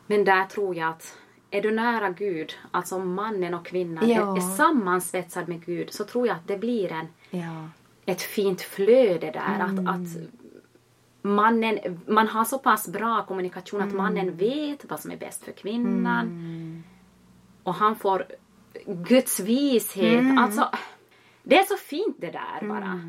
[0.06, 1.18] Men där tror jag att
[1.50, 4.32] är du nära Gud, alltså mannen och kvinnan, Ja.
[4.32, 7.68] är, är sammansvetsad med Gud, så tror jag att det blir en, Ja.
[8.06, 9.64] ett fint flöde där.
[9.64, 9.86] Mm.
[9.88, 10.16] Att, att
[11.22, 13.88] mannen, man har så pass bra kommunikation Mm.
[13.90, 16.84] att mannen vet vad som är bäst för kvinnan.
[17.62, 18.26] Och han får
[18.86, 20.20] Guds vishet.
[20.20, 20.38] Mm.
[20.38, 20.68] Alltså,
[21.42, 23.00] det är så fint det där bara.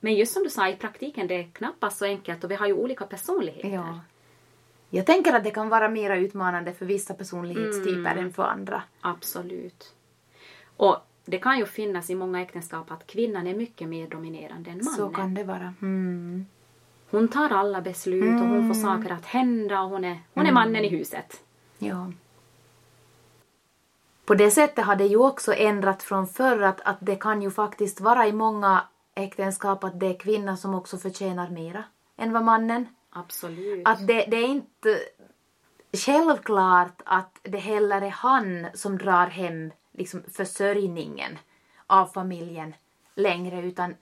[0.00, 2.66] Men just som du sa, i praktiken det är knappast så enkelt och vi har
[2.66, 3.68] ju olika personligheter.
[3.68, 4.00] ja.
[4.94, 8.18] Jag tänker att det kan vara mer utmanande för vissa personlighetstyper Mm.
[8.24, 8.82] än för andra.
[9.00, 9.94] Absolut.
[10.76, 14.76] Och det kan ju finnas i många äktenskap att kvinnan är mycket mer dominerande än
[14.76, 14.94] mannen.
[14.94, 15.74] Så kan det vara.
[15.82, 16.46] Mm.
[17.10, 20.52] Hon tar alla beslut och hon får saker att hända och hon är, hon är
[20.52, 21.42] mannen i huset.
[21.78, 22.12] Ja.
[24.24, 27.50] På det sättet har det ju också ändrat från förr att, att det kan ju
[27.50, 31.84] faktiskt vara i många äktenskap att det är kvinnan som också förtjänar mera
[32.16, 32.86] än vad mannen.
[33.14, 33.88] Absolut.
[33.88, 35.00] Att det, det är inte
[35.92, 41.38] självklart att det heller är han som drar hem liksom, försörjningen
[41.86, 42.74] av familjen
[43.14, 43.94] längre utan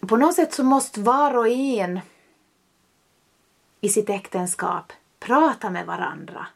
[0.00, 2.00] på något sätt så måste var och en
[3.80, 6.46] i sitt äktenskap prata med varandra.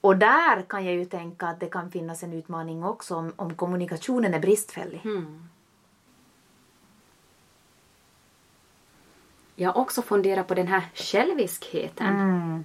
[0.00, 3.54] Och där kan jag ju tänka att det kan finnas en utmaning också om, om
[3.54, 5.00] kommunikationen är bristfällig.
[5.04, 5.48] Mm.
[9.56, 12.06] Jag har också funderat på den här själviskheten.
[12.06, 12.64] Mm.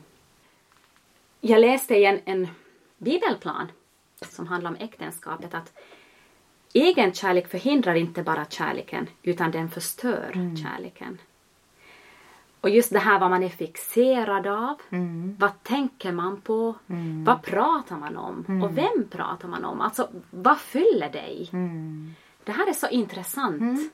[1.41, 2.47] Jag läste i en, en
[2.97, 3.71] bibelplan
[4.21, 5.73] som handlar om äktenskapet att
[6.73, 11.17] egen kärlek förhindrar inte bara kärleken utan den förstör kärleken.
[12.61, 14.75] Och just det här vad man är fixerad av,
[15.37, 16.75] vad tänker man på,
[17.25, 19.81] vad pratar man om och vem pratar man om?
[19.81, 21.49] Alltså vad fyller dig?
[22.43, 23.91] Det här är så intressant.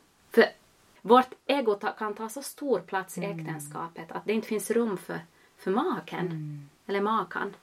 [1.05, 4.97] Vårt ego ta, kan ta så stor plats i äktenskapet att det inte finns rum
[4.97, 5.19] för,
[5.57, 7.53] för maken eller makan.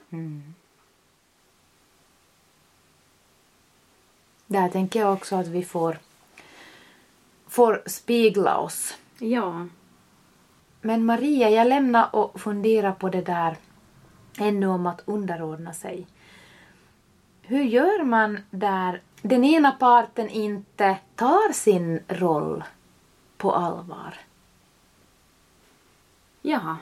[4.47, 5.97] Där tänker jag också att vi får,
[7.47, 8.97] får spegla oss.
[9.19, 9.67] Ja.
[10.81, 13.57] Men Maria, jag lämnar och funderar på det där
[14.37, 16.07] ännu om att underordna sig.
[17.41, 22.63] Hur gör man där den ena parten inte tar sin roll
[23.41, 24.19] på allvar.
[26.41, 26.77] Ja.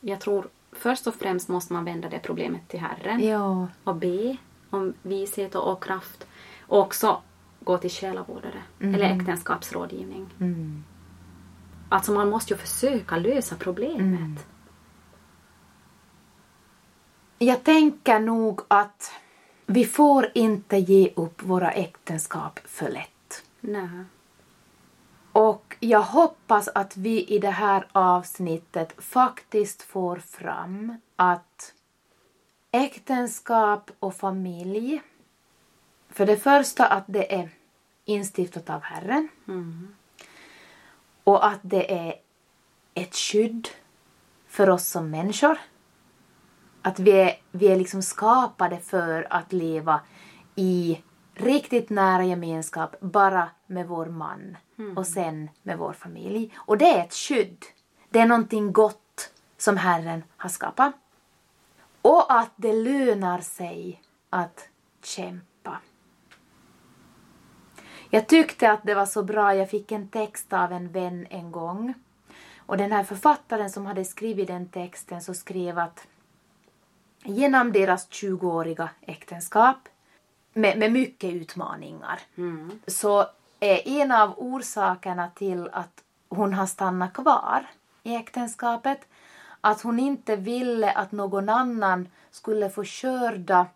[0.00, 3.68] Jag tror först och främst måste man vända det problemet till Herren Ja.
[3.84, 4.36] och be
[4.70, 6.26] om vishet och, och kraft.
[6.60, 7.22] Och också
[7.60, 10.30] gå till själavårdare eller äktenskapsrådgivning.
[10.40, 10.84] Mm.
[11.88, 14.46] Alltså man måste ju försöka lösa problemet.
[17.38, 19.12] Jag tänker nog att
[19.66, 23.44] vi får inte ge upp våra äktenskap för lätt.
[23.60, 24.04] Nej.
[25.32, 31.74] Och jag hoppas att vi i det här avsnittet faktiskt får fram att
[32.70, 35.02] äktenskap och familj,
[36.08, 37.50] för det första att det är
[38.04, 39.94] instiftat av Herren Mm.
[41.24, 42.14] och att det är
[42.94, 43.68] ett skydd
[44.48, 45.58] för oss som människor.
[46.82, 50.00] Att vi är, vi är liksom skapade för att leva
[50.54, 51.02] i
[51.34, 54.56] riktigt nära gemenskap bara med vår man
[54.96, 56.54] och sen med vår familj.
[56.56, 57.64] Och det är ett skydd.
[58.10, 60.92] Det är någonting gott som Herren har skapat.
[62.02, 64.68] Och att det lönar sig att
[65.02, 65.78] kämpa.
[68.10, 69.54] Jag tyckte att det var så bra.
[69.54, 71.94] Jag fick en text av en vän en gång.
[72.56, 76.06] Och den här författaren som hade skrivit den texten så skrev att
[77.24, 79.88] genom deras 20-åriga äktenskap
[80.52, 82.80] med, med mycket utmaningar Mm.
[82.86, 83.26] så
[83.64, 87.66] är en av orsakerna till att hon har stannat kvar
[88.02, 89.08] i äktenskapet
[89.60, 93.66] att hon inte ville att någon annan skulle få skörda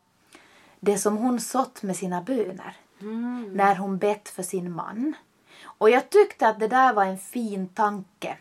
[0.81, 3.53] det som hon sått med sina böner Mm.
[3.53, 5.15] när hon bett för sin man.
[5.63, 8.39] Och jag tyckte att det där var en fin tanke.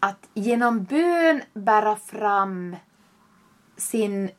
[0.00, 2.76] Att genom bön bära fram
[3.76, 4.30] sin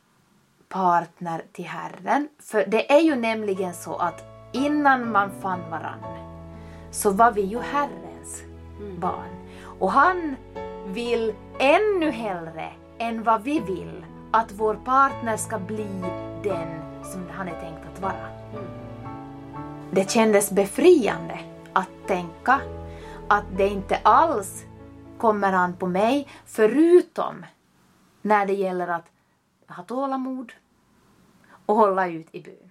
[0.68, 2.28] partner till Herren.
[2.38, 6.00] För det är ju nämligen så att innan man fann varann
[6.90, 8.42] så var vi ju Herrens
[8.98, 9.28] barn.
[9.78, 10.36] Och han
[10.86, 16.02] vill ännu hellre än vad vi vill att vår partner ska bli
[16.42, 18.28] den som han är tänkt att vara.
[19.90, 21.40] Det kändes befriande
[21.72, 22.60] att tänka
[23.28, 24.64] att det inte alls
[25.18, 27.46] kommer an på mig förutom
[28.22, 29.06] när det gäller att
[29.68, 30.52] ha tålamod
[31.66, 32.70] och hålla ut i bön.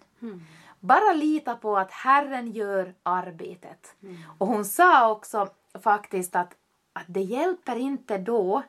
[0.82, 3.96] Bara lita på att Herren gör arbetet.
[4.38, 5.50] Och hon sa också
[5.84, 6.54] faktiskt att,
[6.94, 8.64] att det hjälper inte då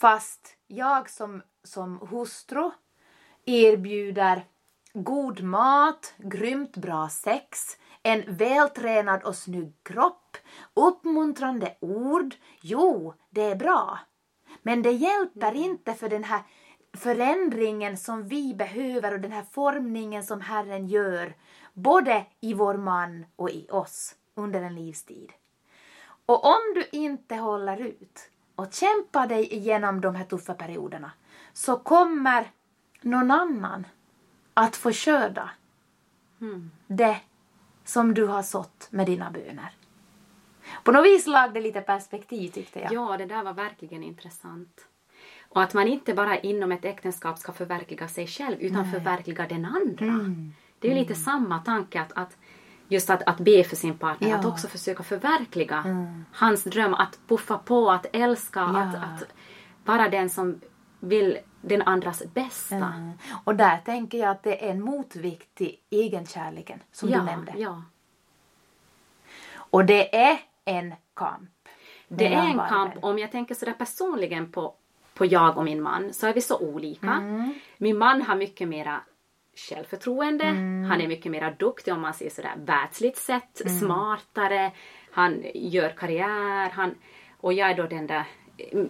[0.00, 2.70] fast jag som, som hustru
[3.44, 4.44] erbjuder
[4.92, 10.36] god mat, grymt bra sex, en vältränad och snygg kropp,
[10.74, 12.34] uppmuntrande ord.
[12.60, 13.98] Jo, det är bra.
[14.62, 16.42] Men det hjälper inte för den här
[16.98, 21.34] förändringen som vi behöver och den här formningen som Herren gör
[21.72, 25.32] både i vår man och i oss under en livstid.
[26.26, 31.10] Och om du inte håller ut och kämpar dig igenom de här tuffa perioderna
[31.52, 32.50] så kommer
[33.02, 33.86] någon annan
[34.54, 35.50] att få skörda
[36.40, 36.70] Mm.
[36.86, 37.20] det
[37.84, 39.72] som du har sått med dina böner.
[40.84, 42.92] På något vis lag det lite perspektiv tyckte jag.
[42.92, 44.86] Ja, det där var verkligen intressant.
[45.48, 49.64] Och att man inte bara inom ett äktenskap ska förverkliga sig själv utan förverkliga den
[49.64, 50.04] andra.
[50.04, 50.54] Mm.
[50.78, 52.36] Det är lite samma tanke att, att
[52.88, 54.36] just att, att be för sin partner, Ja.
[54.38, 56.24] att också försöka förverkliga Mm.
[56.32, 58.78] hans dröm, att puffa på, att älska, Ja.
[58.80, 59.28] att, att
[59.84, 60.60] vara den som
[61.00, 62.76] vill den andras bästa.
[62.76, 63.10] Mm.
[63.44, 67.52] Och där tänker jag att det är en motvikt till egenkärleken som ja, du nämnde.
[67.56, 67.82] ja.
[69.54, 71.50] Och det är en kamp.
[72.08, 72.94] Det är en kamp.
[73.02, 74.74] Om jag tänker sådär personligen på,
[75.18, 77.06] på jag och min man så är vi så olika.
[77.12, 77.54] Mm.
[77.78, 79.00] Min man har mycket mera
[79.68, 80.44] självförtroende.
[80.44, 80.90] Mm.
[80.90, 83.60] Han är mycket mera duktig om man ser sådär världsligt sett.
[83.60, 83.78] Mm.
[83.78, 84.70] Smartare.
[85.12, 86.70] Han gör karriär.
[86.70, 86.94] Han,
[87.40, 88.24] och jag är då den där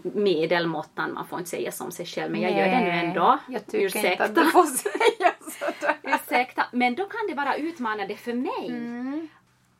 [0.02, 1.14] medelmåttan.
[1.14, 3.38] Man får inte säga som sig själv men jag gör det nu Nej, ändå.
[3.48, 4.08] Jag tycker Ursäkta.
[4.10, 5.96] inte att du får säga sådär.
[6.14, 6.66] Ursäkta.
[6.72, 9.28] Men då kan det vara utmanande för mig Mm.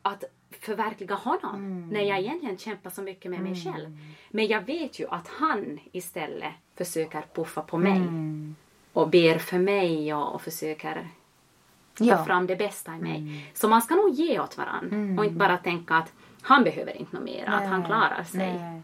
[0.01, 0.23] att
[0.61, 3.73] förverkliga honom när jag egentligen kämpar så mycket med mig Mm.
[3.73, 3.97] själv.
[4.29, 8.55] Men jag vet ju att han istället försöker puffa på mig Mm.
[8.93, 11.07] och ber för mig och, och försöker
[11.97, 12.25] ta Ja.
[12.25, 13.51] fram det bästa i mig.
[13.53, 15.19] Så man ska nog ge åt varandra Mm.
[15.19, 18.53] och inte bara tänka att han behöver inte något mer, att han klarar sig.
[18.53, 18.81] nej.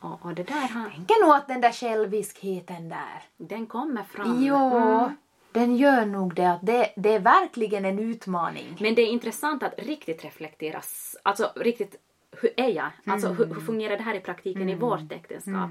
[0.00, 3.22] Och, och det där, han, tänker nog att den där själviskheten där.
[3.36, 4.42] den kommer fram.
[4.44, 5.16] Jo, Mm.
[5.52, 6.50] Den gör nog det.
[6.50, 8.76] Att det, det är verkligen en utmaning.
[8.80, 10.80] Men det är intressant att riktigt reflektera,
[11.22, 11.96] alltså riktigt,
[12.40, 12.90] hur är jag?
[13.06, 13.56] Alltså hur, Mm.
[13.56, 15.70] hur fungerar det här i praktiken i vårt äktenskap?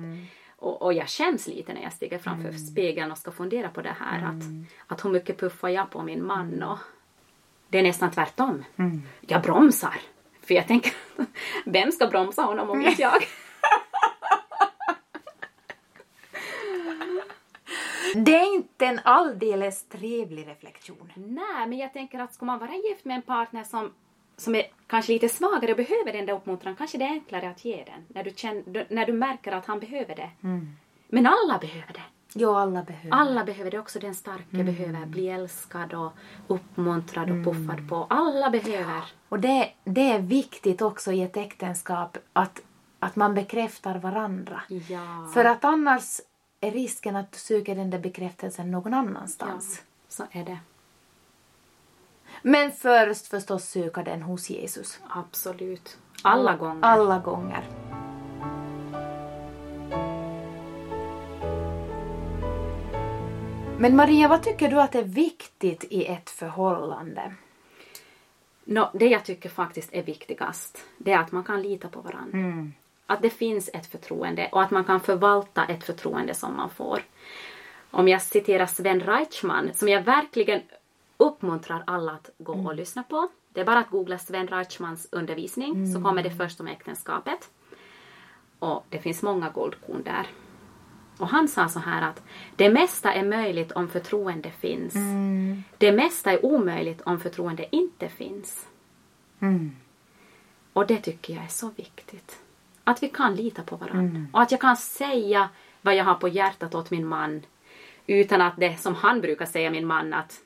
[0.57, 2.57] Och, och jag känns lite när jag stiger framför Mm.
[2.59, 4.23] spegeln och ska fundera på det här.
[4.23, 4.43] Att,
[4.87, 6.77] att hur mycket puffar jag på min man och,
[7.69, 8.63] det är nästan tvärtom.
[9.21, 9.95] Jag bromsar.
[10.41, 10.93] För jag tänker,
[11.65, 13.13] vem ska bromsa honom om inte jag?
[18.15, 21.11] Det är inte en alldeles trevlig reflektion.
[21.15, 23.93] Nej, men jag tänker att ska man vara gift med en partner som,
[24.37, 27.65] som är kanske lite svagare och behöver den där uppmuntran, kanske det är enklare att
[27.65, 28.05] ge den.
[28.07, 30.29] När du, känner, när du märker att han behöver det.
[31.07, 32.03] Men alla behöver det.
[32.33, 33.17] Jo, alla behöver.
[33.17, 36.11] Alla behöver det, också den starke behöver bli älskad och
[36.47, 38.07] uppmuntrad och puffad på.
[38.09, 39.03] Alla behöver.
[39.29, 42.61] Och det, det är viktigt också i ett äktenskap att,
[42.99, 44.61] att man bekräftar varandra.
[44.67, 45.31] Ja.
[45.33, 46.21] För att annars
[46.61, 49.81] är risken att du söker den där bekräftelsen någon ja, annanstans.
[50.07, 50.59] så är det.
[52.41, 54.99] Men först förstås söka den hos Jesus.
[55.09, 55.97] Absolut.
[56.21, 56.79] Alla gånger.
[56.81, 57.63] Alla gånger.
[63.77, 67.33] Men Maria, vad tycker du att är viktigt i ett förhållande?
[68.63, 72.37] Nå, det jag tycker faktiskt är viktigast, det är att man kan lita på varandra.
[73.11, 77.03] Att det finns ett förtroende och att man kan förvalta ett förtroende som man får.
[77.91, 80.61] Om jag citerar Sven Reichman, som jag verkligen
[81.17, 83.29] uppmuntrar alla att gå och lyssna på.
[83.53, 87.49] Det är bara att googla Sven Reichmans undervisning så kommer det först om äktenskapet.
[88.59, 90.27] Och det finns många guldkorn där.
[91.17, 92.23] Och han sa så här att
[92.55, 94.93] det mesta är möjligt om förtroende finns.
[95.77, 98.67] Det mesta är omöjligt om förtroende inte finns.
[100.73, 102.40] Och det tycker jag är så viktigt.
[102.83, 104.25] Att vi kan lita på varandra.
[104.33, 105.49] Och att jag kan säga
[105.81, 107.45] vad jag har på hjärtat åt min man
[108.07, 110.39] utan att det som han brukar säga min man att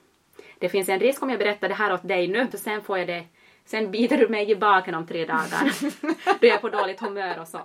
[0.59, 2.97] det finns en risk om jag berättar det här åt dig nu för sen får
[2.97, 3.23] jag det
[3.65, 5.71] sen biter du mig i baken om tre dagar.
[6.39, 7.61] Då är jag på dåligt humör och så.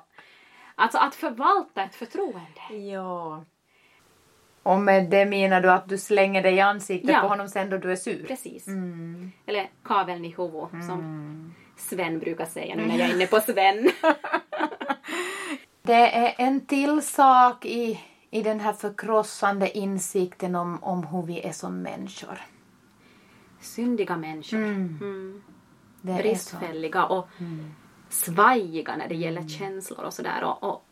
[0.75, 2.91] Alltså att förvalta ett förtroende.
[2.93, 3.45] Ja.
[4.63, 7.21] Och med det menar du att du slänger dig i ansiktet Ja.
[7.21, 8.27] på honom sen då du är sur?
[8.27, 8.67] Precis.
[9.47, 13.91] Eller kaveln i huvudet som Sven brukar säga nu när jag är inne på Sven.
[15.83, 21.41] Det är en till sak i, i den här förkrossande insikten om, om hur vi
[21.41, 22.41] är som människor.
[23.61, 24.59] Syndiga människor.
[24.59, 25.43] Mm.
[26.03, 26.07] Så.
[26.07, 27.29] Bristfälliga och
[28.09, 30.45] svajiga när det gäller känslor och sådär.
[30.45, 30.85] Och, och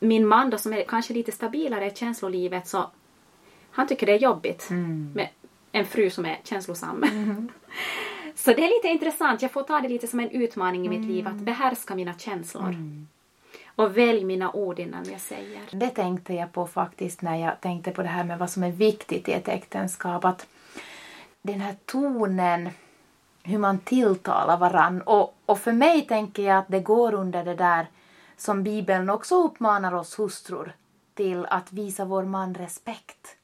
[0.00, 2.90] min man då som är kanske lite stabilare i känslolivet så
[3.70, 4.68] han tycker det är jobbigt
[5.14, 5.28] med
[5.72, 7.04] en fru som är känslosam.
[8.34, 9.42] så det är lite intressant.
[9.42, 12.74] Jag får ta det lite som en utmaning i mitt liv att behärska mina känslor.
[13.76, 15.60] Och välj mina ord innan jag säger.
[15.72, 18.70] Det tänkte jag på faktiskt när jag tänkte på det här med vad som är
[18.70, 20.24] viktigt i ett äktenskap.
[20.24, 20.46] Att
[21.42, 22.70] den här tonen,
[23.42, 25.02] hur man tilltalar varann.
[25.02, 27.86] Och, och för mig tänker jag att det går under det där
[28.36, 30.74] som Bibeln också uppmanar oss hustrur
[31.14, 33.36] till att visa vår man respekt.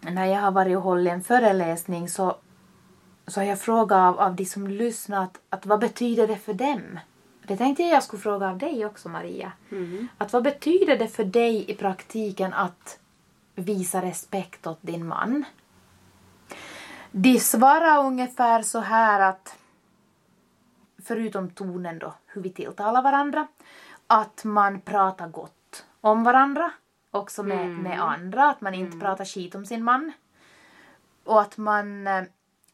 [0.00, 2.36] När jag har varit och hållit en föreläsning så,
[3.26, 6.98] så har jag frågat av, av de som lyssnat att vad betyder det för dem?
[7.46, 9.52] Det tänkte jag jag skulle fråga av dig också Maria.
[10.18, 12.98] Att vad betyder det för dig i praktiken att
[13.54, 15.44] visa respekt åt din man?
[17.10, 19.56] De svarar ungefär så här att
[21.02, 23.46] förutom tonen då, hur vi tilltalar varandra,
[24.06, 26.70] att man pratar gott om varandra,
[27.10, 30.12] också med, med andra, att man inte pratar skit om sin man.
[31.24, 32.24] Och att man eh,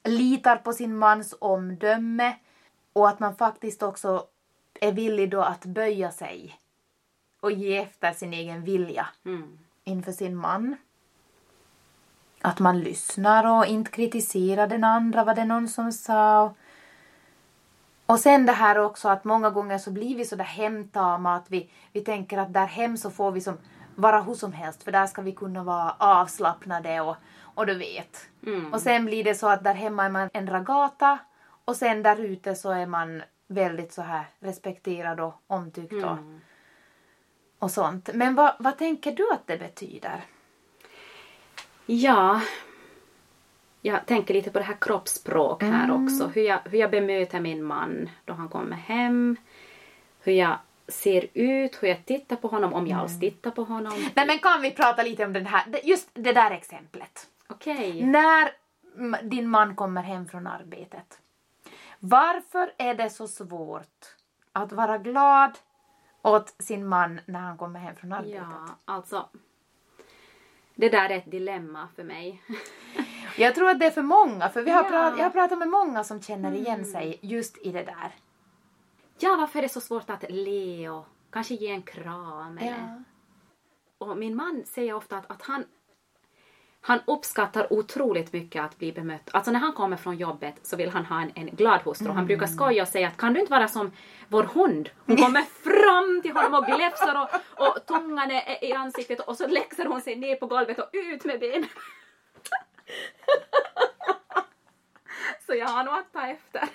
[0.05, 2.37] litar på sin mans omdöme
[2.93, 4.27] och att man faktiskt också
[4.81, 6.59] är villig då att böja sig
[7.41, 9.59] och ge efter sin egen vilja Mm.
[9.85, 10.77] inför sin man.
[12.43, 16.43] Att man lyssnar och inte kritiserar den andra, vad det någon som sa.
[16.43, 16.57] Och,
[18.07, 21.51] och sen det här också att många gånger så blir vi så där hemtama att
[21.51, 23.59] vi, vi tänker att där hem så får vi som
[23.95, 27.17] vara hur som helst för där ska vi kunna vara avslappnade och,
[27.55, 28.29] och du vet.
[28.47, 28.73] Mm.
[28.73, 31.19] Och sen blir det så att där hemma är man en ragata
[31.65, 36.41] och sen där ute så är man väldigt så här respekterad och omtyckt och, Mm.
[37.59, 38.11] och sånt.
[38.15, 40.21] Men vad, vad tänker du att det betyder?
[41.87, 42.41] Ja,
[43.81, 46.27] jag tänker lite på det här kroppsspråk här också.
[46.27, 49.37] Hur jag, hur jag bemöter min man då han kommer hem.
[50.21, 50.59] Hur jag
[50.89, 53.93] ser ut, hur jag tittar på honom, om jag alls tittar på honom.
[54.15, 57.29] Nej men kan vi prata lite om den här, just det där exemplet.
[57.55, 58.07] Okej.
[58.07, 58.51] När
[59.23, 61.21] din man kommer hem från arbetet.
[61.99, 64.17] Varför är det så svårt
[64.53, 65.59] att vara glad
[66.23, 68.43] åt sin man när han kommer hem från arbetet?
[68.51, 69.29] Ja, alltså.
[70.75, 72.43] Det där är ett dilemma för mig.
[73.39, 74.89] Jag tror att det är för många, för vi har Ja.
[74.89, 78.15] prat, jag har pratat med många som känner igen sig just i det där.
[79.19, 82.59] Ja, varför är det så svårt att le och kanske ge en kram?
[82.59, 82.71] Eller?
[82.71, 83.03] Ja.
[84.07, 85.65] Och min man säger ofta att, att han,
[86.85, 89.31] Han uppskattar otroligt mycket att bli bemött.
[89.33, 92.11] Alltså när han kommer från jobbet så vill han ha en, en glad hustru.
[92.11, 93.93] Han brukar skoja och säga att kan du inte vara som
[94.29, 94.91] vår hund?
[95.07, 97.29] Hon kommer fram till honom och gläfsar och,
[97.67, 101.25] och tungan är i ansiktet och så läxar hon sig ner på golvet och ut
[101.25, 101.69] med benen.
[105.47, 106.69] så jag har nog att ta efter.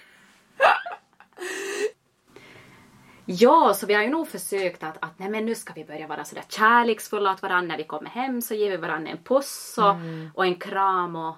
[3.30, 6.08] Ja, så vi har ju nog försökt att, att nej men nu ska vi börja
[6.08, 7.68] vara sådär kärleksfulla åt varandra.
[7.68, 10.32] När vi kommer hem så ger vi varandra en puss och, mm.
[10.36, 11.36] och en kram och,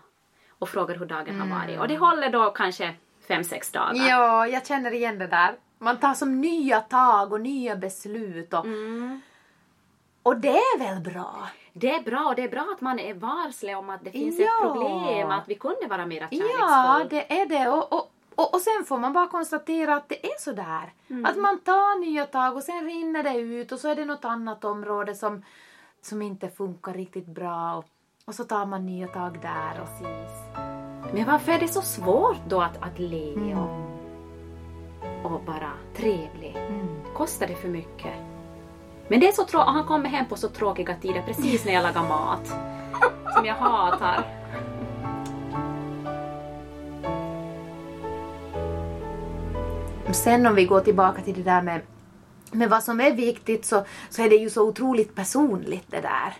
[0.59, 1.51] och frågar hur dagen mm.
[1.51, 1.79] har varit.
[1.79, 2.93] Och det håller då kanske
[3.27, 4.09] fem, sex dagar.
[4.09, 5.55] Ja, jag känner igen det där.
[5.77, 9.21] Man tar som nya tag och nya beslut och, mm.
[10.23, 11.49] och det är väl bra?
[11.73, 14.39] Det är bra och det är bra att man är varsle om att det finns
[14.39, 14.45] ja.
[14.45, 16.99] ett problem, att vi kunde vara mer kärleksfulla.
[16.99, 17.69] Ja, det är det.
[17.69, 20.93] Och, och, och, och sen får man bara konstatera att det är så där.
[21.09, 21.25] Mm.
[21.25, 24.25] Att man tar nya tag och sen rinner det ut och så är det något
[24.25, 25.43] annat område som,
[26.01, 27.85] som inte funkar riktigt bra och,
[28.25, 29.81] och så tar man nya tag där.
[29.81, 29.87] Och...
[29.87, 30.31] Precis.
[31.13, 35.25] Men varför är det så svårt då att, att le och, mm.
[35.25, 36.55] och vara trevlig?
[36.55, 37.13] Mm.
[37.13, 38.13] Kostar det för mycket?
[39.07, 41.83] Men det är så tråkigt, han kommer hem på så tråkiga tider precis när jag
[41.83, 42.47] lagar mat.
[43.35, 44.23] Som jag hatar.
[50.13, 51.81] Sen om vi går tillbaka till det där med,
[52.51, 56.33] med vad som är viktigt så, så är det ju så otroligt personligt det där.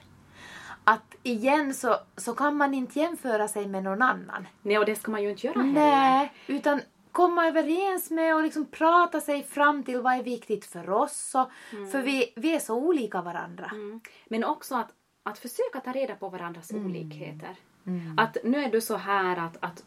[0.84, 4.48] Att igen så, så kan man inte jämföra sig med någon annan.
[4.62, 5.74] Nej, och det ska man ju inte göra heller.
[5.74, 10.90] Nej, utan komma överens med och liksom prata sig fram till vad är viktigt för
[10.90, 11.36] oss.
[11.36, 11.92] Och, mm.
[11.92, 13.70] För vi, vi är så olika varandra.
[13.72, 14.02] Mm.
[14.28, 14.90] Men också att,
[15.24, 16.86] att försöka ta reda på varandras mm.
[16.86, 17.56] olikheter.
[17.88, 18.20] Mm.
[18.20, 19.84] Att nu är du så här att, att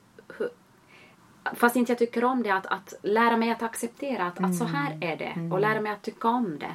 [1.54, 4.50] fast inte jag tycker om det, att, att lära mig att acceptera att, mm.
[4.50, 5.12] att så här mm.
[5.12, 5.52] är det mm.
[5.52, 6.74] och lära mig att tycka om det.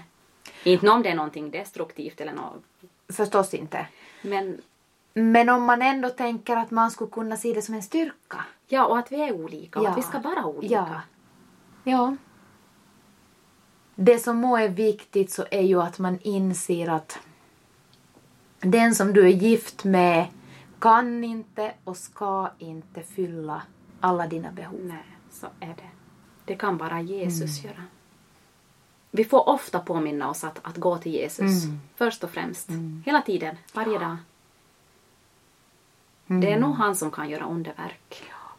[0.64, 2.64] Inte om det är någonting destruktivt eller något.
[3.10, 3.88] Förstås inte.
[4.22, 4.62] Men,
[5.14, 8.46] men om man ändå tänker att man skulle kunna se det som en styrka.
[8.68, 9.90] Ja, och att vi är olika och ja.
[9.90, 10.74] att vi ska vara olika.
[10.74, 11.02] Ja.
[11.84, 12.16] ja.
[13.96, 17.20] Det som må är viktigt så är ju att man inser att
[18.60, 20.28] den som du är gift med
[20.80, 23.62] kan inte och ska inte fylla
[24.00, 24.80] alla dina behov.
[24.84, 25.90] Nej, så är det.
[26.46, 27.72] Det kan bara Jesus mm.
[27.72, 27.84] göra.
[29.12, 31.80] Vi får ofta påminna oss att, att gå till Jesus mm.
[31.96, 32.70] först och främst.
[32.70, 33.04] Mm.
[33.06, 34.18] Hela tiden, varje dag.
[36.28, 36.62] Det är mm.
[36.62, 38.24] nog han som kan göra underverk.
[38.30, 38.56] Ja.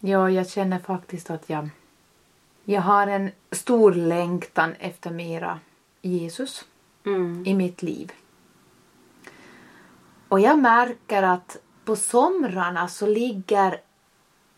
[0.00, 1.68] ja, jag känner faktiskt att jag,
[2.64, 5.60] jag har en stor längtan efter mera
[6.02, 6.64] Jesus
[7.06, 7.46] mm.
[7.46, 8.12] i mitt liv.
[10.28, 13.80] Och jag märker att på somrarna så ligger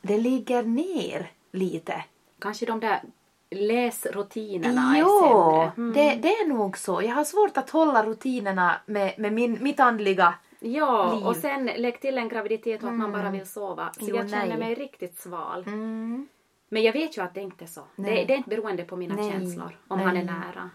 [0.02, 2.04] det ligger ner lite.
[2.38, 3.02] Kanske de där
[3.50, 5.72] läsrutinerna jo, är sämre.
[5.76, 5.92] Mm.
[5.92, 7.02] Det, det är nog så.
[7.02, 11.26] Jag har svårt att hålla rutinerna med, med min, mitt andliga Ja, liv.
[11.26, 13.32] och sen lägg till en graviditet och att man bara mm.
[13.32, 13.92] vill sova.
[13.92, 14.58] Så jo, jag känner nej.
[14.58, 15.64] mig riktigt sval.
[15.66, 16.28] Mm.
[16.68, 17.82] Men jag vet ju att det inte är så.
[17.96, 19.30] Det, det, är inte beroende på mina nej.
[19.30, 20.06] känslor, om nej.
[20.06, 20.70] han är nära.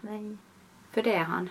[0.90, 1.50] För det är han.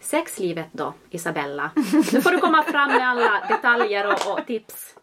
[0.00, 1.70] Sexlivet då, Isabella?
[2.12, 4.94] Nu får du komma fram med alla detaljer och, och tips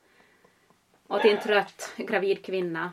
[1.07, 2.91] åt en trött gravid kvinna.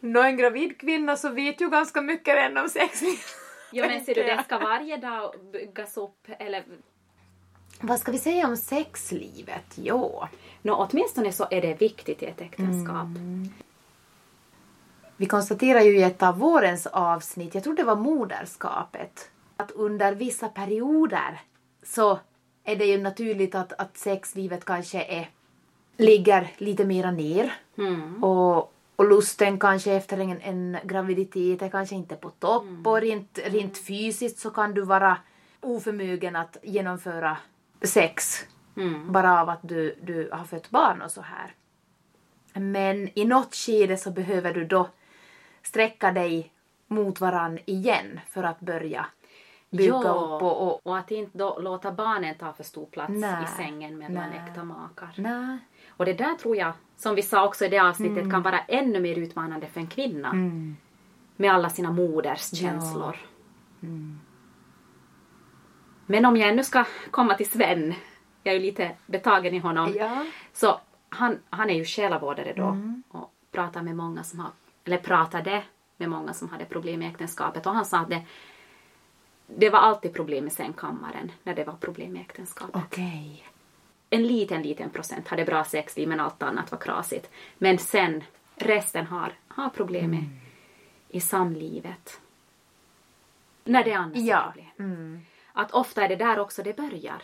[0.00, 3.36] Nå, en gravid kvinna så vet ju ganska mycket redan om sexlivet.
[3.72, 6.64] Jo men ser du, det ska varje dag byggas upp eller
[7.80, 9.74] vad ska vi säga om sexlivet?
[9.74, 10.24] Jo.
[10.62, 13.04] Nå, åtminstone så är det viktigt i ett äktenskap.
[13.04, 13.48] Mm.
[15.16, 19.30] Vi konstaterar ju i ett av vårens avsnitt, jag tror det var moderskapet,
[19.64, 21.40] att under vissa perioder
[21.82, 22.18] så
[22.64, 25.30] är det ju naturligt att, att sexlivet kanske är,
[25.96, 27.52] ligger lite mera ner.
[27.78, 28.24] Mm.
[28.24, 32.86] Och, och lusten kanske efter en, en graviditet är kanske inte på topp mm.
[32.86, 35.16] och rent, rent fysiskt så kan du vara
[35.60, 37.36] oförmögen att genomföra
[37.82, 38.46] sex
[38.76, 39.12] mm.
[39.12, 41.54] bara av att du, du har fött barn och så här.
[42.60, 44.88] Men i något skede så behöver du då
[45.62, 46.52] sträcka dig
[46.86, 49.06] mot varann igen för att börja
[49.76, 50.42] bygga ja, upp.
[50.42, 53.98] Och, och, och att inte då låta barnen ta för stor plats nej, i sängen
[53.98, 55.14] mellan nej, äkta makar.
[55.16, 55.58] Nej.
[55.88, 58.30] Och det där tror jag, som vi sa också i det avsnittet, mm.
[58.30, 60.30] kan vara ännu mer utmanande för en kvinna.
[60.30, 60.76] Mm.
[61.36, 63.16] Med alla sina moders känslor.
[63.80, 63.88] Ja.
[63.88, 64.20] Mm.
[66.06, 67.94] Men om jag ännu ska komma till Sven,
[68.42, 70.26] jag är ju lite betagen i honom, ja.
[70.52, 73.02] så han, han är ju själavårdare då mm.
[73.08, 74.50] och pratar med många som har,
[74.84, 75.62] eller pratade
[75.96, 78.22] med många som hade problem i äktenskapet och han sa att det
[79.46, 82.84] det var alltid problem i sängkammaren när det var problem i äktenskapet.
[82.84, 83.42] Okay.
[84.10, 87.30] En liten, liten procent hade bra sexliv men allt annat var krasigt.
[87.58, 88.24] Men sen,
[88.56, 90.24] resten har, har problem mm.
[91.08, 92.20] i samlivet.
[93.64, 94.52] När det är annars Ja.
[94.52, 95.20] problem.
[95.52, 97.22] Att ofta är det där också det börjar.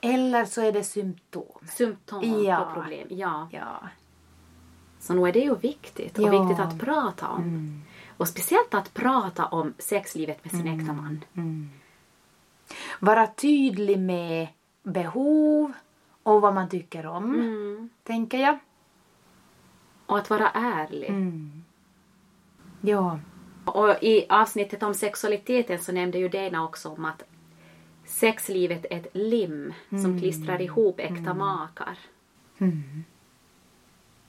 [0.00, 1.66] Eller så är det symptom.
[1.68, 2.64] Symptom Ja.
[2.74, 3.08] på problem.
[3.10, 3.48] Ja.
[3.52, 3.88] Ja.
[5.00, 6.42] Så nog är det ju viktigt och Ja.
[6.42, 7.82] viktigt att prata om.
[8.16, 11.24] Och speciellt att prata om sexlivet med sin äkta man.
[13.00, 14.48] Vara tydlig med
[14.82, 15.72] behov
[16.22, 17.90] och vad man tycker om, Mm.
[18.02, 18.58] tänker jag.
[20.06, 21.10] Och att vara ärlig.
[22.80, 23.18] Ja.
[23.64, 27.22] Och i avsnittet om sexualiteten så nämnde ju Dena också om att
[28.04, 31.98] sexlivet är ett lim som klistrar ihop äkta makar.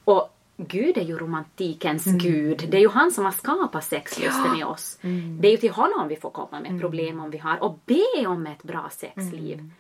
[0.04, 2.66] Och Gud är ju romantikens gud.
[2.70, 5.00] Det är ju han som har skapat sexlusten i oss.
[5.40, 8.28] Det är ju till honom vi får komma med problem om vi har och be
[8.28, 9.72] om ett bra sexliv.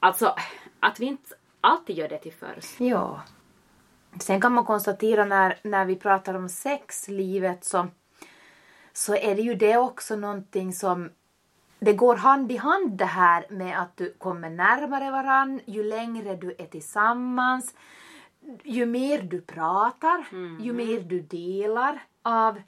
[0.00, 0.34] Alltså,
[0.80, 2.80] att vi inte alltid gör det till först.
[2.80, 3.22] Ja.
[4.20, 7.86] Sen kan man konstatera när, när vi pratar om sexlivet så,
[8.92, 11.10] så är det ju det också någonting som
[11.78, 16.36] det går hand i hand det här med att du kommer närmare varann ju längre
[16.36, 17.74] du är tillsammans.
[18.64, 20.26] Ju mer du pratar,
[20.60, 22.62] ju mer du delar av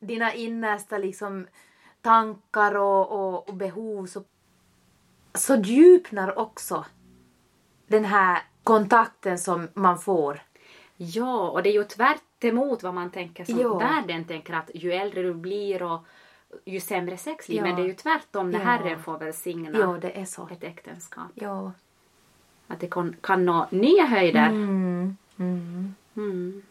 [0.00, 1.46] dina innersta liksom,
[2.00, 4.24] tankar och, och, och behov så,
[5.34, 6.84] så djupnar också
[7.86, 10.42] den här kontakten som man får.
[10.96, 13.78] Ja, och det är ju tvärt emot vad man tänker som Ja.
[13.78, 16.00] världen tänker att ju äldre du blir och
[16.64, 17.56] ju sämre sexliv.
[17.58, 17.62] Ja.
[17.62, 18.64] Men det är ju tvärtom när Ja.
[18.64, 20.48] Herren får välsigna Ja, det är så.
[20.52, 21.30] ett äktenskap.
[21.34, 21.72] Ja.
[22.66, 24.46] Att det kan, kan nå nya höjder.
[24.46, 25.16] Mm.
[25.38, 25.94] Mm.
[26.16, 26.62] Mm.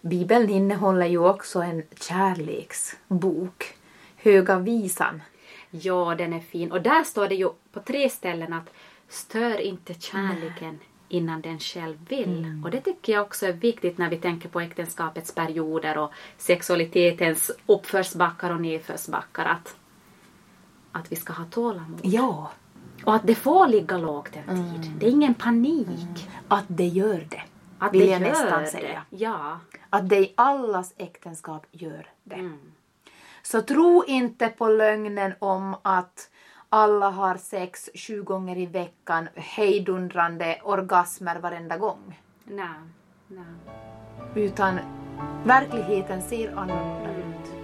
[0.00, 3.76] Bibeln innehåller ju också en kärleksbok,
[4.16, 5.22] Höga visan.
[5.70, 6.72] Ja, den är fin.
[6.72, 8.70] Och där står det ju på tre ställen att
[9.08, 12.44] stör inte kärleken innan den själv vill.
[12.44, 12.64] Mm.
[12.64, 17.50] Och det tycker jag också är viktigt när vi tänker på äktenskapets perioder och sexualitetens
[17.66, 19.44] uppförsbackar och nedförsbackar.
[19.44, 19.76] Att,
[20.92, 22.00] att vi ska ha tålamod.
[22.02, 22.50] Ja,
[23.04, 24.92] Och att det får ligga lågt en tid.
[24.98, 26.28] Det är ingen panik.
[26.48, 27.42] att det gör det.
[27.78, 28.66] Att vill det jag gör nästan det.
[28.66, 29.02] säga.
[29.10, 29.58] Ja.
[29.90, 32.34] Att det i allas äktenskap gör det.
[32.34, 32.58] Mm.
[33.42, 36.30] Så tro inte på lögnen om att
[36.68, 42.20] alla har sex sju gånger i veckan, hejdundrande orgasmer varenda gång.
[42.44, 42.66] Nej.
[43.28, 43.44] Nej.
[44.34, 44.78] Utan
[45.44, 47.54] verkligheten ser annorlunda ut.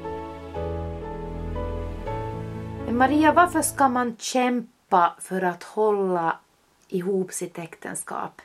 [2.86, 4.79] Men Maria, varför ska man kämpa
[5.20, 6.38] för att hålla
[6.88, 8.42] ihop sitt äktenskap?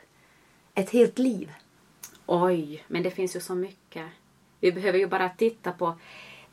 [0.74, 1.52] Ett helt liv?
[2.26, 4.06] Oj, men det finns ju så mycket.
[4.60, 5.94] Vi behöver ju bara titta på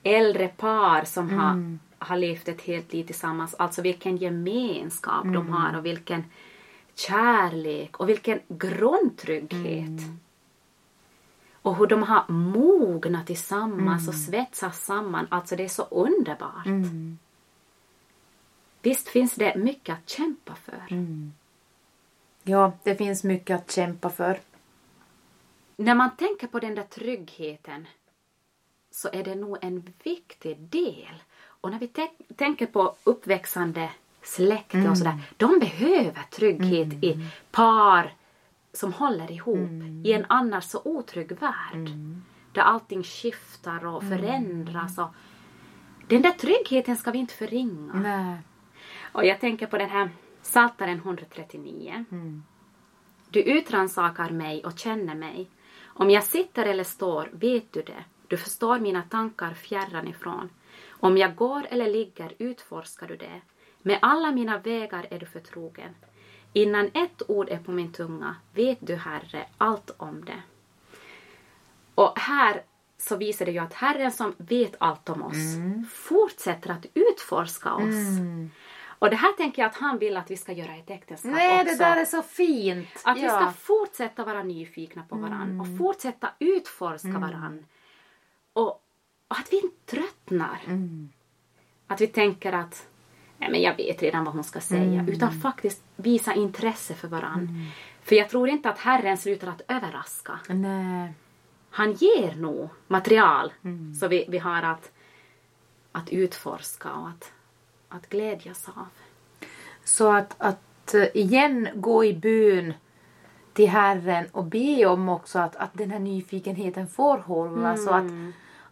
[0.03, 3.53] äldre par som har, har levt ett helt liv tillsammans.
[3.53, 6.23] Alltså vilken gemenskap de har och vilken
[6.95, 10.01] kärlek och vilken grundtrygghet.
[11.53, 15.27] Och hur de har mognat tillsammans och svetsats samman.
[15.29, 16.65] Alltså det är så underbart.
[18.83, 20.83] Visst finns det mycket att kämpa för.
[22.43, 24.39] Ja, det finns mycket att kämpa för.
[25.77, 27.87] När man tänker på den där tryggheten
[28.91, 31.23] så är det nog en viktig del.
[31.45, 33.89] Och när vi tän- tänker på uppväxande
[34.21, 38.13] släkte och sådär, de behöver trygghet i par
[38.73, 39.69] som håller ihop
[40.05, 41.89] i en annars så otrygg värld.
[42.51, 44.97] Där allting skiftar och förändras.
[44.97, 45.09] Och
[46.07, 47.93] den där tryggheten ska vi inte förringa.
[47.93, 48.37] Nej.
[49.13, 50.09] Och jag tänker på den här
[50.41, 52.05] Psaltaren 139.
[53.29, 55.49] Du utransakar mig och känner mig.
[55.85, 58.03] Om jag sitter eller står vet du det.
[58.27, 60.49] Du förstår mina tankar fjärran ifrån.
[60.89, 63.41] Om jag går eller ligger utforskar du det.
[63.81, 65.95] Med alla mina vägar är du förtrogen.
[66.53, 70.41] Innan ett ord är på min tunga vet du, Herre, allt om det.
[71.95, 72.63] Och här
[72.97, 75.55] så visar det ju att Herren som vet allt om oss
[75.91, 78.19] fortsätter att utforska oss.
[79.03, 81.31] Och det här tänker jag att han vill att vi ska göra i ett äktenskap
[81.31, 81.73] Nej, också.
[81.73, 82.87] det där är så fint.
[83.03, 83.29] Att vi ja.
[83.29, 87.65] ska fortsätta vara nyfikna på varann och fortsätta utforska varann.
[88.53, 88.67] Och,
[89.27, 90.61] och att vi inte tröttnar.
[91.87, 92.87] Att vi tänker att
[93.37, 95.05] Nej, men jag vet redan vad hon ska säga.
[95.07, 97.71] Utan faktiskt visa intresse för varann.
[98.01, 100.39] För jag tror inte att Herren slutar att överraska.
[100.47, 101.13] Nej.
[101.69, 103.53] Han ger nog material
[103.99, 104.91] så vi, vi har att,
[105.91, 107.33] att utforska och att,
[107.93, 108.87] att glädjas av.
[109.83, 112.73] Så att, att eh, igen gå i bön
[113.53, 118.03] till Herren och be om också att, att den här nyfikenheten får hålla så att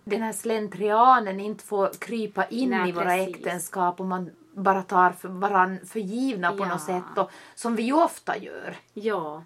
[0.03, 3.36] den här slentrianen inte får krypa in Nej, i våra precis.
[3.36, 6.67] äktenskap och man bara tar för varann för givna på Ja.
[6.67, 8.76] något sätt och, som vi ju ofta gör.
[8.93, 9.43] Ja.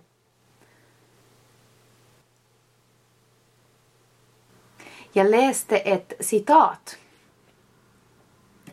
[5.11, 6.97] Jag läste ett citat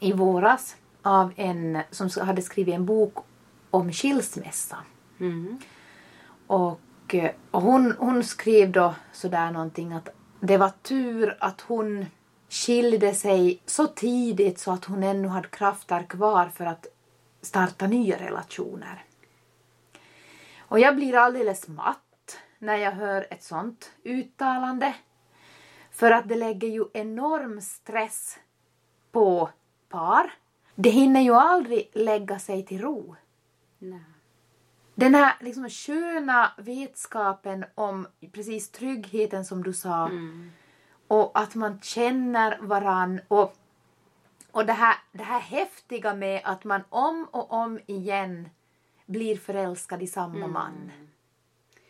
[0.00, 3.18] i våras av en som hade skrivit en bok
[3.70, 4.76] om skilsmässa.
[5.20, 5.58] Mm.
[6.46, 7.14] Och,
[7.50, 10.08] och hon, hon skrev då sådär någonting att
[10.40, 12.06] det var tur att hon
[12.48, 16.86] skilde sig så tidigt så att hon ännu hade krafter kvar för att
[17.42, 19.04] starta nya relationer.
[20.58, 24.94] Och jag blir alldeles matt när jag hör ett sånt uttalande.
[25.90, 28.38] För att det lägger ju enorm stress
[29.12, 29.50] på
[29.88, 30.32] par.
[30.74, 33.16] Det hinner ju aldrig lägga sig till ro.
[33.78, 34.00] Nej.
[34.94, 40.50] Den här liksom sköna vetskapen om precis tryggheten som du sa Mm.
[41.08, 43.54] och att man känner varann och,
[44.50, 48.48] och det, här, det här häftiga med att man om och om igen
[49.06, 50.92] blir förälskad i samma man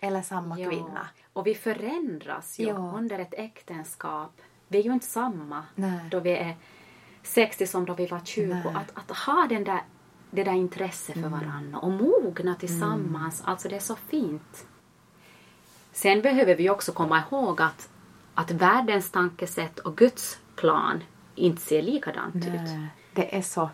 [0.00, 0.70] eller samma Ja.
[0.70, 1.06] kvinna.
[1.32, 2.92] Och vi förändras ju Ja.
[2.96, 4.40] under ett äktenskap.
[4.68, 6.08] Vi är ju inte samma Nej.
[6.10, 6.56] då vi är
[7.22, 8.46] 60 som då vi var 20.
[8.54, 8.62] Nej.
[8.74, 9.82] Att, att ha den där,
[10.30, 11.30] det där intresset Mm.
[11.30, 13.42] för varandra och mogna tillsammans.
[13.44, 14.66] Alltså det är så fint.
[15.92, 17.88] Sen behöver vi också komma ihåg att,
[18.34, 21.04] att världens tankesätt och Guds plan
[21.34, 22.44] inte ser likadant ut.
[22.44, 23.70] Nej, det är så.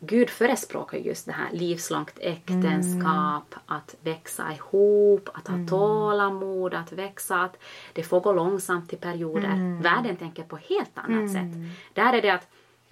[0.00, 7.40] Gud förespråkar just det här livslångt äktenskap, att växa ihop, att ha tålamod, att växa,
[7.42, 7.56] att
[7.92, 9.82] det får gå långsamt i perioder.
[9.82, 11.72] Världen tänker på helt annat sätt.
[11.94, 12.48] Där är det att,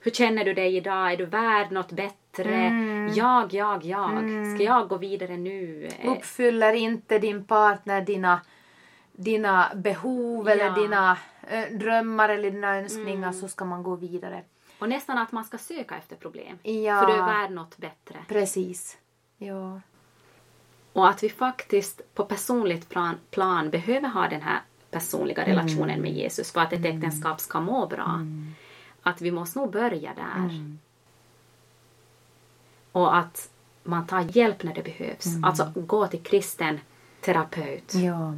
[0.06, 1.12] hur känner du dig idag?
[1.12, 2.70] Är du värd något bättre?
[3.14, 4.46] Jag, jag, jag.
[4.54, 5.88] Ska jag gå vidare nu?
[6.00, 8.40] Eh, Uppfyller inte din partner dina,
[9.12, 10.74] dina behov eller Ja.
[10.74, 14.42] dina eh, drömmar eller dina önskningar så ska man gå vidare.
[14.78, 16.58] Och nästan att man ska söka efter problem.
[16.62, 17.00] Ja.
[17.00, 18.16] För du är värd något bättre.
[18.28, 18.96] Precis.
[19.38, 19.80] Ja.
[20.92, 26.12] Och att vi faktiskt på personligt plan, plan behöver ha den här personliga relationen med
[26.12, 28.20] Jesus för att ett äktenskap ska må bra.
[29.06, 30.76] Att vi måste nog börja där.
[32.92, 33.50] Och att
[33.82, 35.26] man tar hjälp när det behövs.
[35.42, 36.80] Alltså gå till kristen
[37.20, 37.94] terapeut.
[37.94, 38.34] Ja.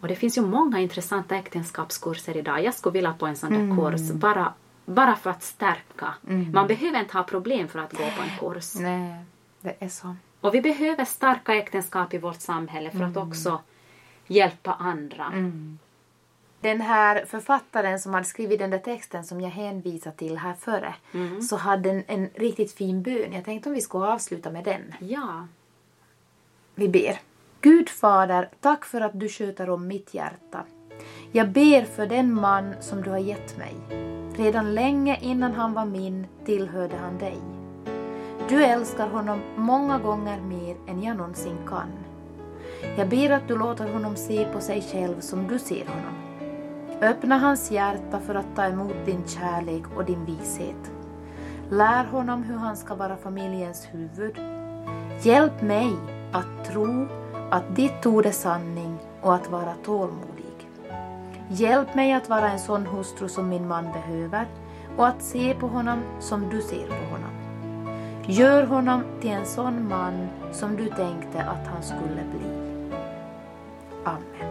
[0.00, 2.64] Och det finns ju många intressanta äktenskapskurser idag.
[2.64, 4.52] Jag skulle vilja på en sån där kurs bara,
[4.84, 6.14] bara för att stärka.
[6.52, 8.74] Man behöver inte ha problem för att gå på en kurs.
[8.74, 9.24] Nej,
[9.60, 10.16] det är så.
[10.40, 13.60] Och vi behöver starka äktenskap i vårt samhälle för att också
[14.26, 15.32] hjälpa andra.
[16.60, 20.94] Den här författaren som hade skrivit den där texten som jag hänvisade till här före
[21.48, 23.32] så hade en, en riktigt fin bön.
[23.32, 24.94] Jag tänkte om vi skulle avsluta med den.
[25.00, 25.46] Ja.
[26.74, 27.20] Vi ber.
[27.60, 30.64] Gud fader, tack för att du sköter om mitt hjärta.
[31.32, 33.74] Jag ber för den man som du har gett mig.
[34.36, 37.36] Redan länge innan han var min tillhörde han dig.
[38.48, 41.92] Du älskar honom många gånger mer än jag någonsin kan.
[42.96, 46.27] Jag ber att du låter honom se på sig själv som du ser honom.
[47.00, 50.90] Öppna hans hjärta för att ta emot din kärlek och din vishet.
[51.70, 54.36] Lär honom hur han ska vara familjens huvud.
[55.22, 55.92] Hjälp mig
[56.32, 57.06] att tro
[57.50, 60.68] att ditt ord är sanning och att vara tålmodig.
[61.48, 64.46] Hjälp mig att vara en sån hustru som min man behöver
[64.96, 67.30] och att se på honom som du ser på honom.
[68.26, 72.50] Gör honom till en sån man som du tänkte att han skulle bli.
[74.04, 74.47] Amen.